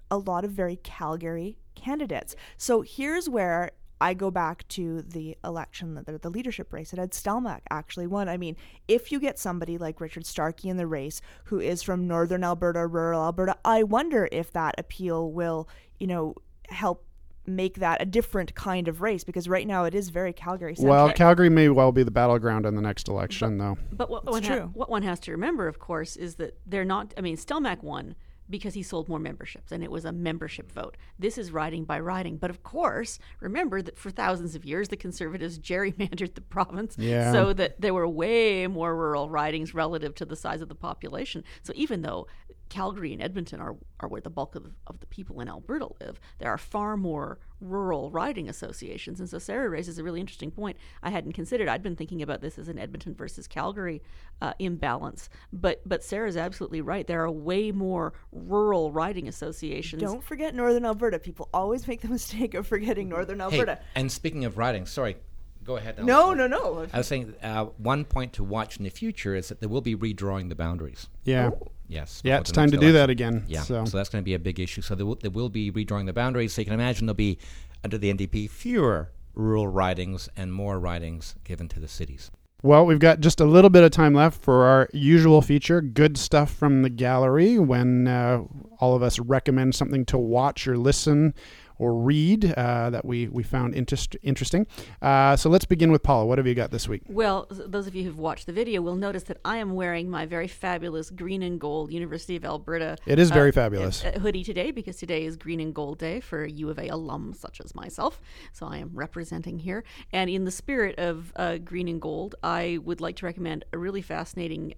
a 0.10 0.18
lot 0.18 0.46
of 0.46 0.52
very 0.52 0.78
Calgary 0.78 1.58
candidates. 1.76 2.36
So 2.58 2.82
here's 2.82 3.30
where 3.30 3.72
I 4.02 4.14
go 4.14 4.30
back 4.30 4.68
to 4.70 5.02
the 5.02 5.38
election, 5.44 5.96
the, 6.06 6.18
the 6.18 6.30
leadership 6.30 6.74
race 6.74 6.92
that 6.92 7.00
Ed 7.00 7.12
Stelmach 7.12 7.62
actually 7.70 8.08
won. 8.08 8.28
I 8.28 8.38
mean, 8.38 8.58
if 8.88 9.12
you 9.12 9.20
get 9.20 9.40
somebody 9.40 9.78
like 9.78 10.02
Richard 10.02 10.24
Starke 10.24 10.66
in 10.66 10.78
the 10.78 10.88
race 10.88 11.22
who 11.46 11.60
is 11.60 11.82
from 11.82 12.08
northern 12.08 12.44
Alberta, 12.44 12.86
rural 12.88 13.24
Alberta, 13.24 13.56
I 13.64 13.84
wonder 13.84 14.28
if 14.32 14.52
that 14.52 14.76
appeal 14.78 15.32
will, 15.32 15.70
you 16.00 16.08
know, 16.08 16.36
help 16.68 17.06
make 17.48 17.76
that 17.76 18.02
a 18.02 18.06
different 18.06 18.56
kind 18.56 18.88
of 18.88 19.02
race 19.02 19.24
because 19.24 19.48
right 19.48 19.68
now 19.68 19.84
it 19.84 19.94
is 19.94 20.10
very 20.10 20.34
Calgary 20.34 20.76
centric. 20.76 20.90
Well, 20.90 21.12
Calgary 21.14 21.50
may 21.50 21.70
well 21.70 21.92
be 21.92 22.04
the 22.04 22.12
battleground 22.12 22.66
in 22.66 22.76
the 22.76 22.82
next 22.82 23.08
election, 23.08 23.60
though. 23.60 23.78
But 23.92 24.10
what 24.10 24.24
It's 24.24 24.32
one, 24.32 24.44
ha- 24.44 24.56
true. 24.56 24.72
what 24.74 24.90
one 24.90 25.04
has 25.04 25.20
to 25.22 25.32
remember, 25.32 25.68
of 25.68 25.80
course, 25.80 26.16
is 26.16 26.36
that 26.36 26.58
they're 26.66 26.84
not. 26.86 27.14
I 27.18 27.22
mean, 27.22 27.38
Stelmach 27.38 27.84
won 27.84 28.16
because 28.50 28.74
he 28.76 28.84
sold 28.84 29.10
more 29.10 29.20
memberships, 29.20 29.72
and 29.72 29.84
it 29.84 29.90
was 29.92 30.06
a 30.06 30.12
membership 30.12 30.72
vote. 30.72 30.98
This 31.18 31.38
is 31.38 31.52
riding 31.52 31.84
by 31.84 32.00
riding. 32.00 32.38
But 32.38 32.50
of 32.50 32.64
course, 32.64 33.18
remember 33.40 33.82
that 33.82 33.98
for 33.98 34.12
thousands 34.12 34.56
of 34.56 34.66
years, 34.66 34.90
the 34.90 34.98
Conservatives 34.98 35.58
gerrymandered 35.70 36.36
the 36.36 36.42
province 36.42 36.96
Yeah. 36.98 37.32
so 37.32 37.54
that 37.54 37.82
there 37.82 37.94
were 37.94 38.08
way 38.08 38.68
more 38.68 38.96
rural 38.96 39.30
ridings 39.30 39.74
relative 39.74 40.14
to 40.16 40.26
the 40.26 40.36
size 40.36 40.62
of 40.62 40.70
the 40.70 40.76
population. 40.76 41.44
So 41.64 41.74
even 41.76 42.02
though 42.02 42.28
Calgary 42.70 43.14
and 43.14 43.22
Edmonton 43.22 43.60
are, 43.62 43.76
are 44.00 44.08
where 44.10 44.22
the 44.22 44.30
bulk 44.30 44.56
of 44.56 44.64
the, 44.64 44.72
of 44.88 45.00
the 45.00 45.06
people 45.06 45.40
in 45.40 45.48
Alberta 45.48 45.88
live, 46.02 46.20
there 46.40 46.50
are 46.50 46.58
far 46.58 46.98
more 46.98 47.40
rural 47.62 48.10
riding 48.12 48.50
associations. 48.50 49.20
And 49.20 49.30
so 49.30 49.38
Sarah 49.40 49.70
raises 49.70 49.98
a 49.98 50.04
really 50.04 50.20
interesting 50.20 50.52
point 50.52 50.78
I 51.04 51.10
hadn't 51.10 51.34
considered. 51.34 51.68
I'd 51.68 51.84
been 51.84 51.96
thinking 51.96 52.22
about 52.22 52.42
this 52.42 52.58
as 52.58 52.68
an 52.68 52.78
Edmonton 52.80 53.14
versus 53.16 53.48
Calgary 53.48 54.02
uh, 54.42 54.54
imbalance. 54.60 55.30
But, 55.54 55.82
but 55.88 56.04
Sarah's 56.04 56.38
absolutely 56.38 56.82
right. 56.82 57.06
There 57.08 57.24
are 57.24 57.32
way 57.32 57.72
more 57.72 58.14
rural 58.32 58.92
riding 58.92 59.28
associations. 59.28 60.02
Don't 60.02 60.24
forget 60.24 60.54
Northern 60.56 60.86
Alberta. 60.86 61.20
People 61.20 61.50
always 61.54 61.88
make 61.88 62.02
the 62.02 62.08
mistake 62.16 62.54
of 62.54 62.68
forgetting 62.68 63.10
Northern 63.10 63.40
Hey, 63.40 63.46
Alberta. 63.46 63.80
and 63.96 64.12
speaking 64.12 64.44
of 64.46 64.58
riding, 64.58 64.86
sorry, 64.86 65.16
go 65.64 65.78
ahead. 65.78 66.04
no, 66.04 66.34
Alison. 66.34 66.38
no, 66.38 66.48
no. 66.48 66.88
I 66.94 66.98
was 66.98 67.08
saying 67.08 67.34
uh, 67.42 67.66
one 67.78 68.06
point 68.06 68.34
to 68.34 68.44
watch 68.44 68.78
in 68.78 68.84
the 68.84 68.90
future 68.90 69.36
is 69.36 69.50
that 69.50 69.62
they 69.62 69.68
will 69.68 69.82
be 69.82 69.96
redrawing 69.96 70.50
the 70.50 70.56
boundaries. 70.56 71.08
Yeah, 71.24 71.52
Yes. 71.88 72.22
yeah, 72.24 72.40
it's 72.40 72.52
time 72.52 72.72
to 72.72 72.78
do 72.78 72.92
that 72.94 73.10
again. 73.10 73.44
Yeah. 73.48 73.62
So, 73.62 73.86
So, 73.86 73.98
that's 73.98 74.10
going 74.10 74.24
to 74.24 74.26
be 74.26 74.34
a 74.34 74.40
big 74.40 74.60
issue. 74.60 74.82
So 74.82 74.96
they 74.96 75.04
will, 75.04 75.16
they 75.16 75.30
will 75.30 75.50
be 75.50 75.72
redrawing 75.72 76.06
the 76.06 76.14
boundaries. 76.14 76.54
So 76.54 76.62
you 76.62 76.66
can 76.66 76.74
imagine 76.74 77.06
there'll 77.06 77.16
be 77.16 77.38
under 77.84 77.98
the 77.98 78.12
NDP 78.14 78.50
fewer 78.50 79.12
rural 79.34 79.68
ridings 79.68 80.30
and 80.36 80.54
more 80.54 80.80
ridings 80.80 81.36
given 81.44 81.68
to 81.70 81.80
the 81.80 81.88
cities. 81.88 82.32
well, 82.64 82.86
we've 82.86 83.00
got 83.00 83.20
just 83.20 83.40
a 83.40 83.46
little 83.46 83.70
bit 83.70 83.84
of 83.84 83.92
time 83.92 84.14
left 84.14 84.42
for 84.42 84.66
our 84.66 84.90
usual 84.94 85.42
feature, 85.42 85.82
good 85.82 86.18
stuff 86.18 86.52
from 86.52 86.82
the 86.82 86.90
gallery. 86.90 87.60
When 87.60 88.08
uh, 88.08 88.42
all 88.80 88.96
of 88.96 89.04
us 89.04 89.20
recommend 89.20 89.76
something 89.76 90.06
to 90.06 90.18
watch 90.18 90.68
or 90.68 90.78
listen 90.78 91.34
or 91.78 91.94
read 91.96 92.54
uh, 92.54 92.90
that 92.90 93.06
we 93.06 93.28
we 93.28 93.44
found 93.44 93.76
interest, 93.76 94.16
interesting. 94.24 94.68
Uh, 95.02 95.36
so 95.36 95.50
let's 95.50 95.66
begin 95.66 95.92
with 95.92 96.04
Paula. 96.04 96.26
What 96.26 96.38
have 96.38 96.48
you 96.48 96.56
got 96.56 96.72
this 96.72 96.88
week? 96.88 97.02
Well, 97.08 97.48
those 97.50 97.88
of 97.88 97.96
you 97.96 98.04
who've 98.04 98.18
watched 98.18 98.46
the 98.46 98.54
video 98.54 98.82
will 98.82 98.96
notice 98.96 99.24
that 99.24 99.38
I 99.44 99.58
am 99.58 99.74
wearing 99.76 100.10
my 100.10 100.26
very 100.26 100.48
fabulous 100.48 101.10
green 101.10 101.42
and 101.44 101.60
gold 101.60 101.92
University 101.92 102.36
of 102.36 102.46
Alberta 102.46 102.98
It 103.06 103.20
is 103.20 103.32
very 103.32 103.50
uh, 103.50 103.54
fabulous. 103.54 104.04
uh, 104.04 104.20
hoodie 104.20 104.44
today 104.44 104.72
because 104.72 104.98
today 104.98 105.26
is 105.26 105.36
Green 105.38 105.60
and 105.60 105.74
Gold 105.74 106.00
Day 106.00 106.20
for 106.20 106.46
U 106.46 106.70
of 106.70 106.78
A 106.78 106.90
alums 106.90 107.38
such 107.38 107.60
as 107.62 107.76
myself. 107.76 108.22
So 108.54 108.66
I 108.66 108.78
am 108.78 108.92
representing 108.94 109.60
here. 109.60 109.84
And 110.12 110.30
in 110.30 110.46
the 110.46 110.52
spirit 110.52 110.98
of 110.98 111.34
uh, 111.36 111.58
Green 111.58 111.88
and 111.88 112.02
Gold, 112.02 112.36
I 112.44 112.80
would 112.84 113.02
like 113.02 113.16
to 113.18 113.26
recommend 113.26 113.66
a 113.74 113.78
really 113.78 114.02
fascinating. 114.02 114.74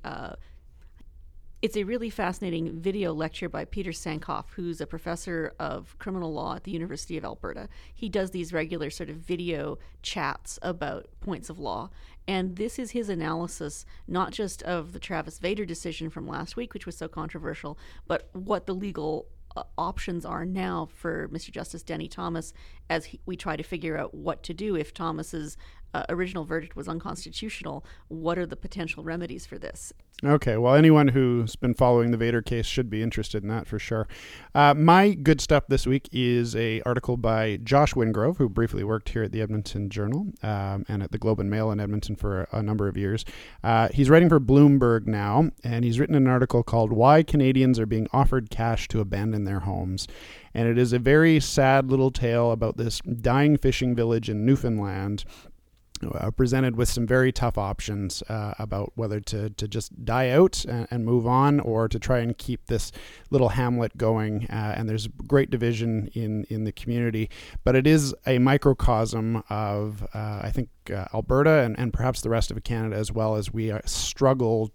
It's 1.59 1.75
a 1.75 1.85
really 1.85 2.11
fascinating 2.11 2.79
video 2.79 3.13
lecture 3.13 3.49
by 3.49 3.65
Peter 3.65 3.89
Sankoff, 3.89 4.51
who's 4.51 4.79
a 4.79 4.85
professor 4.85 5.53
of 5.59 5.97
criminal 5.97 6.31
law 6.31 6.55
at 6.55 6.65
the 6.65 6.71
University 6.71 7.17
of 7.17 7.25
Alberta. 7.25 7.67
He 7.95 8.09
does 8.09 8.29
these 8.29 8.53
regular 8.53 8.91
sort 8.91 9.09
of 9.09 9.15
video 9.15 9.79
chats 10.03 10.59
about 10.61 11.07
points 11.19 11.49
of 11.49 11.57
law. 11.57 11.89
And 12.27 12.57
this 12.57 12.77
is 12.77 12.91
his 12.91 13.09
analysis, 13.09 13.87
not 14.07 14.33
just 14.33 14.61
of 14.63 14.93
the 14.93 14.99
Travis 14.99 15.39
Vader 15.39 15.65
decision 15.65 16.11
from 16.11 16.27
last 16.27 16.55
week, 16.57 16.75
which 16.75 16.85
was 16.85 16.95
so 16.95 17.07
controversial, 17.07 17.75
but 18.05 18.29
what 18.33 18.67
the 18.67 18.75
legal 18.75 19.25
uh, 19.55 19.63
options 19.79 20.25
are 20.25 20.45
now 20.45 20.87
for 20.93 21.27
Mr. 21.29 21.49
Justice 21.49 21.81
Denny 21.81 22.07
Thomas 22.07 22.53
as 22.87 23.05
he, 23.05 23.19
we 23.25 23.35
try 23.35 23.55
to 23.55 23.63
figure 23.63 23.97
out 23.97 24.13
what 24.13 24.43
to 24.43 24.53
do 24.53 24.75
if 24.75 24.93
Thomas's 24.93 25.57
uh, 25.93 26.03
original 26.09 26.45
verdict 26.45 26.75
was 26.75 26.87
unconstitutional. 26.87 27.85
What 28.07 28.37
are 28.37 28.45
the 28.45 28.55
potential 28.55 29.03
remedies 29.03 29.45
for 29.45 29.57
this? 29.57 29.93
Okay, 30.25 30.57
well, 30.57 30.73
anyone 30.73 31.09
who's 31.09 31.55
been 31.55 31.75
following 31.75 32.09
the 32.09 32.17
Vader 32.17 32.41
case 32.41 32.65
should 32.65 32.89
be 32.89 33.03
interested 33.03 33.43
in 33.43 33.49
that 33.49 33.67
for 33.67 33.77
sure. 33.77 34.07
Uh, 34.55 34.73
my 34.73 35.13
good 35.13 35.39
stuff 35.39 35.67
this 35.67 35.85
week 35.85 36.09
is 36.11 36.55
a 36.55 36.81
article 36.87 37.17
by 37.17 37.57
Josh 37.57 37.93
Wingrove, 37.93 38.37
who 38.37 38.49
briefly 38.49 38.83
worked 38.83 39.09
here 39.09 39.21
at 39.21 39.31
the 39.31 39.41
Edmonton 39.41 39.91
Journal 39.91 40.25
um, 40.41 40.85
and 40.87 41.03
at 41.03 41.11
the 41.11 41.19
Globe 41.19 41.39
and 41.39 41.51
Mail 41.51 41.69
in 41.69 41.79
Edmonton 41.79 42.15
for 42.15 42.47
a, 42.51 42.57
a 42.57 42.63
number 42.63 42.87
of 42.87 42.97
years. 42.97 43.25
Uh, 43.63 43.89
he's 43.93 44.09
writing 44.09 44.27
for 44.27 44.39
Bloomberg 44.39 45.05
now, 45.05 45.51
and 45.63 45.85
he's 45.85 45.99
written 45.99 46.15
an 46.15 46.25
article 46.25 46.63
called 46.63 46.91
"Why 46.91 47.21
Canadians 47.21 47.79
Are 47.79 47.85
Being 47.85 48.07
Offered 48.11 48.49
Cash 48.49 48.87
to 48.87 48.99
Abandon 48.99 49.43
Their 49.43 49.59
Homes," 49.61 50.07
and 50.51 50.67
it 50.67 50.79
is 50.79 50.93
a 50.93 50.99
very 50.99 51.39
sad 51.39 51.91
little 51.91 52.09
tale 52.09 52.51
about 52.51 52.77
this 52.77 53.01
dying 53.01 53.55
fishing 53.55 53.95
village 53.95 54.31
in 54.31 54.47
Newfoundland 54.47 55.25
uh, 56.03 56.31
presented 56.31 56.75
with 56.75 56.89
some 56.89 57.07
very 57.07 57.31
tough 57.31 57.57
options 57.57 58.21
uh, 58.29 58.53
about 58.59 58.91
whether 58.95 59.19
to, 59.19 59.49
to 59.51 59.67
just 59.67 60.05
die 60.05 60.29
out 60.29 60.63
and, 60.65 60.87
and 60.91 61.05
move 61.05 61.25
on 61.25 61.59
or 61.59 61.87
to 61.87 61.99
try 61.99 62.19
and 62.19 62.37
keep 62.37 62.65
this 62.67 62.91
little 63.29 63.49
hamlet 63.49 63.97
going. 63.97 64.45
Uh, 64.49 64.73
and 64.77 64.87
there's 64.89 65.07
great 65.07 65.49
division 65.49 66.09
in, 66.13 66.45
in 66.49 66.63
the 66.63 66.71
community, 66.71 67.29
but 67.63 67.75
it 67.75 67.87
is 67.87 68.15
a 68.25 68.39
microcosm 68.39 69.43
of, 69.49 70.03
uh, 70.13 70.41
I 70.43 70.51
think, 70.53 70.69
uh, 70.93 71.05
Alberta 71.13 71.63
and, 71.63 71.77
and 71.77 71.91
perhaps 71.91 72.21
the 72.21 72.29
rest 72.29 72.51
of 72.51 72.63
Canada 72.63 72.95
as 72.95 73.11
well 73.11 73.35
as 73.35 73.51
we 73.51 73.71
uh, 73.71 73.79
struggle 73.85 74.71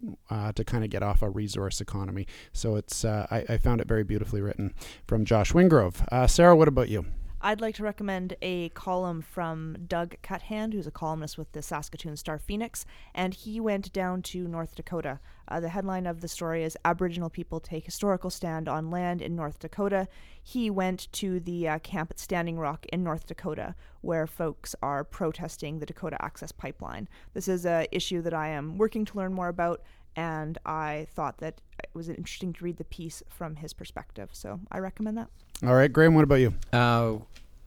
to 0.54 0.64
kind 0.64 0.82
of 0.82 0.90
get 0.90 1.02
off 1.02 1.22
a 1.22 1.30
resource 1.30 1.80
economy. 1.80 2.26
So 2.52 2.76
it's 2.76 3.04
I, 3.04 3.44
I 3.48 3.58
found 3.58 3.80
it 3.80 3.86
very 3.86 4.02
beautifully 4.02 4.40
written 4.40 4.74
from 5.06 5.24
Josh 5.24 5.52
Wingrove. 5.52 6.30
Sarah, 6.30 6.56
what 6.56 6.68
about 6.68 6.88
you? 6.88 7.06
I'd 7.44 7.60
like 7.60 7.74
to 7.76 7.82
recommend 7.82 8.36
a 8.40 8.68
column 8.68 9.20
from 9.20 9.76
Doug 9.88 10.14
Cuthand, 10.22 10.72
who's 10.72 10.86
a 10.86 10.92
columnist 10.92 11.36
with 11.36 11.50
the 11.50 11.60
Saskatoon 11.60 12.16
Star 12.16 12.38
Phoenix, 12.38 12.86
and 13.16 13.34
he 13.34 13.58
went 13.58 13.92
down 13.92 14.22
to 14.22 14.46
North 14.46 14.76
Dakota. 14.76 15.18
Uh, 15.48 15.58
the 15.58 15.70
headline 15.70 16.06
of 16.06 16.20
the 16.20 16.28
story 16.28 16.62
is 16.62 16.78
Aboriginal 16.84 17.28
People 17.28 17.58
Take 17.58 17.84
Historical 17.84 18.30
Stand 18.30 18.68
on 18.68 18.92
Land 18.92 19.20
in 19.20 19.34
North 19.34 19.58
Dakota. 19.58 20.06
He 20.40 20.70
went 20.70 21.08
to 21.14 21.40
the 21.40 21.68
uh, 21.68 21.78
camp 21.80 22.12
at 22.12 22.20
Standing 22.20 22.60
Rock 22.60 22.86
in 22.92 23.02
North 23.02 23.26
Dakota, 23.26 23.74
where 24.02 24.28
folks 24.28 24.76
are 24.80 25.02
protesting 25.02 25.80
the 25.80 25.86
Dakota 25.86 26.16
Access 26.20 26.52
Pipeline. 26.52 27.08
This 27.34 27.48
is 27.48 27.66
an 27.66 27.86
issue 27.90 28.22
that 28.22 28.34
I 28.34 28.50
am 28.50 28.78
working 28.78 29.04
to 29.06 29.16
learn 29.16 29.34
more 29.34 29.48
about, 29.48 29.82
and 30.16 30.58
I 30.66 31.06
thought 31.14 31.38
that 31.38 31.60
it 31.82 31.90
was 31.94 32.08
interesting 32.08 32.52
to 32.54 32.64
read 32.64 32.76
the 32.76 32.84
piece 32.84 33.22
from 33.28 33.56
his 33.56 33.72
perspective. 33.72 34.30
So 34.32 34.60
I 34.70 34.78
recommend 34.78 35.18
that. 35.18 35.28
All 35.64 35.74
right, 35.74 35.92
Graham, 35.92 36.14
what 36.14 36.24
about 36.24 36.36
you? 36.36 36.54
Uh, 36.72 37.18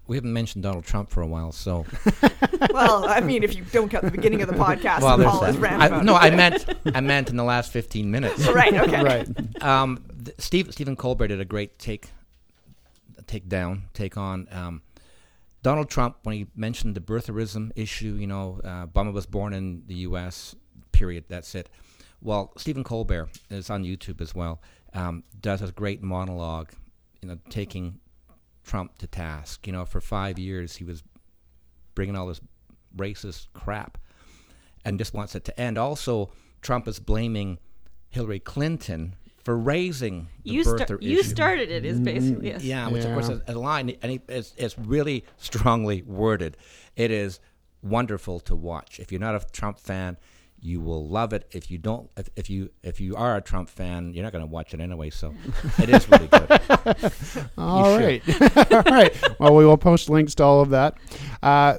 we 0.07 0.17
haven't 0.17 0.33
mentioned 0.33 0.63
Donald 0.63 0.85
Trump 0.85 1.09
for 1.09 1.21
a 1.21 1.27
while, 1.27 1.51
so 1.51 1.85
well, 2.71 3.05
I 3.07 3.21
mean, 3.21 3.43
if 3.43 3.55
you 3.55 3.63
don't 3.71 3.89
count 3.89 4.03
the 4.03 4.11
beginning 4.11 4.41
of 4.41 4.49
the 4.49 4.53
podcast, 4.53 5.01
well, 5.01 5.17
Paul 5.17 5.41
there's 5.41 5.55
is 5.55 5.61
that. 5.61 5.81
I, 5.81 5.87
about 5.87 6.05
no. 6.05 6.15
I 6.15 6.29
meant 6.29 6.65
I 6.93 7.01
meant 7.01 7.29
in 7.29 7.37
the 7.37 7.43
last 7.43 7.71
15 7.71 8.11
minutes. 8.11 8.47
right. 8.49 8.73
Okay. 8.73 9.03
Right. 9.03 9.63
um, 9.63 10.05
th- 10.23 10.35
Steve 10.39 10.71
Stephen 10.71 10.95
Colbert 10.95 11.29
did 11.29 11.41
a 11.41 11.45
great 11.45 11.79
take 11.79 12.09
take 13.25 13.49
down 13.49 13.83
take 13.93 14.15
on 14.15 14.47
um, 14.51 14.83
Donald 15.63 15.89
Trump 15.89 16.17
when 16.23 16.35
he 16.35 16.47
mentioned 16.55 16.93
the 16.93 17.01
birtherism 17.01 17.71
issue. 17.75 18.13
You 18.13 18.27
know, 18.27 18.61
uh, 18.63 18.85
Obama 18.85 19.11
was 19.11 19.25
born 19.25 19.53
in 19.53 19.83
the 19.87 19.95
U.S. 19.95 20.55
Period. 20.91 21.25
That's 21.29 21.55
it. 21.55 21.67
Well, 22.21 22.51
Stephen 22.57 22.83
Colbert 22.83 23.29
is 23.49 23.69
on 23.69 23.83
YouTube 23.83 24.21
as 24.21 24.33
well. 24.33 24.61
Um, 24.93 25.23
does 25.41 25.61
a 25.61 25.71
great 25.71 26.01
monologue, 26.01 26.71
you 27.21 27.27
know, 27.29 27.37
taking 27.49 27.99
Trump 28.63 28.97
to 28.99 29.07
task. 29.07 29.67
You 29.67 29.73
know, 29.73 29.85
for 29.85 30.01
five 30.01 30.39
years 30.39 30.75
he 30.77 30.83
was 30.83 31.03
bringing 31.93 32.15
all 32.15 32.27
this 32.27 32.41
racist 32.97 33.47
crap, 33.53 33.97
and 34.85 34.97
just 34.97 35.13
wants 35.13 35.35
it 35.35 35.43
to 35.45 35.59
end. 35.59 35.77
Also, 35.77 36.31
Trump 36.61 36.87
is 36.87 36.99
blaming 36.99 37.57
Hillary 38.09 38.39
Clinton 38.39 39.15
for 39.43 39.57
raising 39.57 40.27
the 40.43 40.51
You, 40.51 40.63
sta- 40.63 40.85
birther 40.85 41.01
you 41.01 41.19
issue. 41.19 41.29
started 41.29 41.69
it, 41.69 41.85
is 41.85 41.99
basically 41.99 42.47
yes. 42.47 42.63
Yeah, 42.63 42.87
which 42.87 43.03
of 43.05 43.13
course 43.13 43.29
is 43.29 43.41
a 43.47 43.53
line, 43.53 43.95
and 44.01 44.19
it's, 44.27 44.53
it's 44.57 44.77
really 44.79 45.25
strongly 45.37 46.01
worded. 46.03 46.57
It 46.95 47.11
is 47.11 47.39
wonderful 47.83 48.39
to 48.41 48.55
watch. 48.55 48.99
If 48.99 49.11
you're 49.11 49.21
not 49.21 49.35
a 49.35 49.45
Trump 49.51 49.79
fan, 49.79 50.17
you 50.65 50.81
will 50.81 51.07
love 51.07 51.31
it. 51.33 51.47
If 51.51 51.69
you 51.69 51.77
don't, 51.77 52.09
if, 52.17 52.27
if 52.35 52.49
you 52.49 52.69
if 52.83 52.99
you 52.99 53.15
are 53.15 53.37
a 53.37 53.41
Trump 53.41 53.69
fan, 53.69 54.13
you're 54.13 54.23
not 54.23 54.31
going 54.33 54.43
to 54.45 54.51
watch 54.51 54.73
it 54.73 54.79
anyway. 54.81 55.09
So 55.11 55.33
it 55.77 55.89
is 55.89 56.09
really 56.09 56.27
good. 56.27 56.51
all 57.57 57.97
right, 57.97 58.21
all 58.73 58.81
right. 58.83 59.39
Well, 59.39 59.55
we 59.55 59.65
will 59.65 59.77
post 59.77 60.09
links 60.09 60.35
to 60.35 60.43
all 60.43 60.61
of 60.61 60.71
that. 60.71 60.97
Uh, 61.43 61.77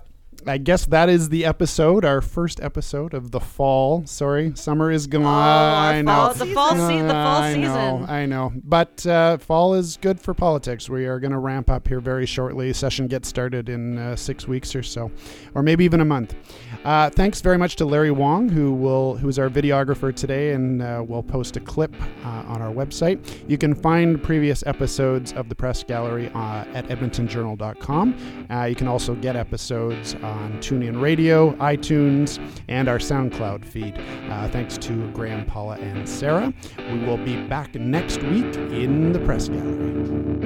I 0.49 0.59
guess 0.59 0.87
that 0.87 1.09
is 1.09 1.29
the 1.31 1.45
episode, 1.45 2.05
our 2.05 2.21
first 2.21 2.61
episode 2.61 3.15
of 3.15 3.33
the 3.33 3.41
fall. 3.41 4.07
Sorry, 4.07 4.53
summer 4.55 4.93
is 4.93 5.09
gone. 5.09 5.25
our 5.25 5.93
I 5.93 6.03
know. 6.03 6.13
fall 6.13 6.35
The 6.35 6.47
fall, 6.55 6.71
se- 6.77 7.03
the 7.03 7.09
fall 7.09 7.43
I 7.43 7.49
season. 7.55 7.63
know, 7.65 8.07
I 8.09 8.27
know. 8.27 8.53
But 8.63 9.05
uh, 9.05 9.39
fall 9.39 9.75
is 9.75 9.97
good 9.97 10.21
for 10.21 10.35
politics. 10.35 10.89
We 10.89 11.07
are 11.07 11.19
going 11.19 11.33
to 11.33 11.39
ramp 11.41 11.69
up 11.69 11.89
here 11.89 11.99
very 11.99 12.27
shortly. 12.27 12.73
Session 12.73 13.09
gets 13.09 13.27
started 13.27 13.69
in 13.69 13.99
uh, 13.99 14.15
six 14.15 14.47
weeks 14.47 14.77
or 14.77 14.85
so, 14.85 15.11
or 15.57 15.65
maybe 15.65 15.85
even 15.85 16.01
a 16.01 16.05
month. 16.05 16.37
Uh, 16.87 17.11
thanks 17.11 17.41
very 17.41 17.59
much 17.59 17.75
to 17.75 17.85
Larry 17.85 18.13
Wong, 18.13 18.49
who 18.49 18.73
will 18.73 19.17
who's 19.17 19.41
our 19.41 19.49
videographer 19.49 20.15
today, 20.15 20.53
and 20.53 20.81
uh, 20.81 21.05
will 21.05 21.23
post 21.23 21.57
a 21.57 21.61
clip 21.61 21.93
uh, 22.25 22.45
on 22.47 22.63
our 22.63 22.73
website. 22.73 23.19
You 23.49 23.59
can 23.59 23.75
find 23.75 24.23
previous 24.23 24.65
episodes 24.67 25.33
of 25.33 25.49
the 25.49 25.57
Press 25.57 25.83
Gallery 25.83 26.31
uh, 26.33 26.65
at 26.75 26.87
EdmontonJournal.com. 26.87 28.47
Uh, 28.49 28.65
you 28.67 28.77
can 28.77 28.87
also 28.87 29.17
get 29.17 29.35
episodes 29.35 30.15
on 30.23 30.53
TuneIn 30.61 31.01
Radio, 31.01 31.55
iTunes, 31.57 32.39
and 32.69 32.89
our 32.89 32.99
SoundCloud 32.99 33.65
feed. 33.65 33.99
Uh, 34.31 34.49
thanks 34.51 34.79
to 34.79 35.11
Graham, 35.11 35.45
Paula, 35.45 35.79
and 35.79 36.09
Sarah. 36.09 36.55
We 36.79 37.01
will 37.01 37.19
be 37.19 37.35
back 37.49 37.75
next 37.75 38.23
week 38.23 38.55
in 38.55 39.11
the 39.11 39.19
Press 39.19 39.49
Gallery. 39.49 40.46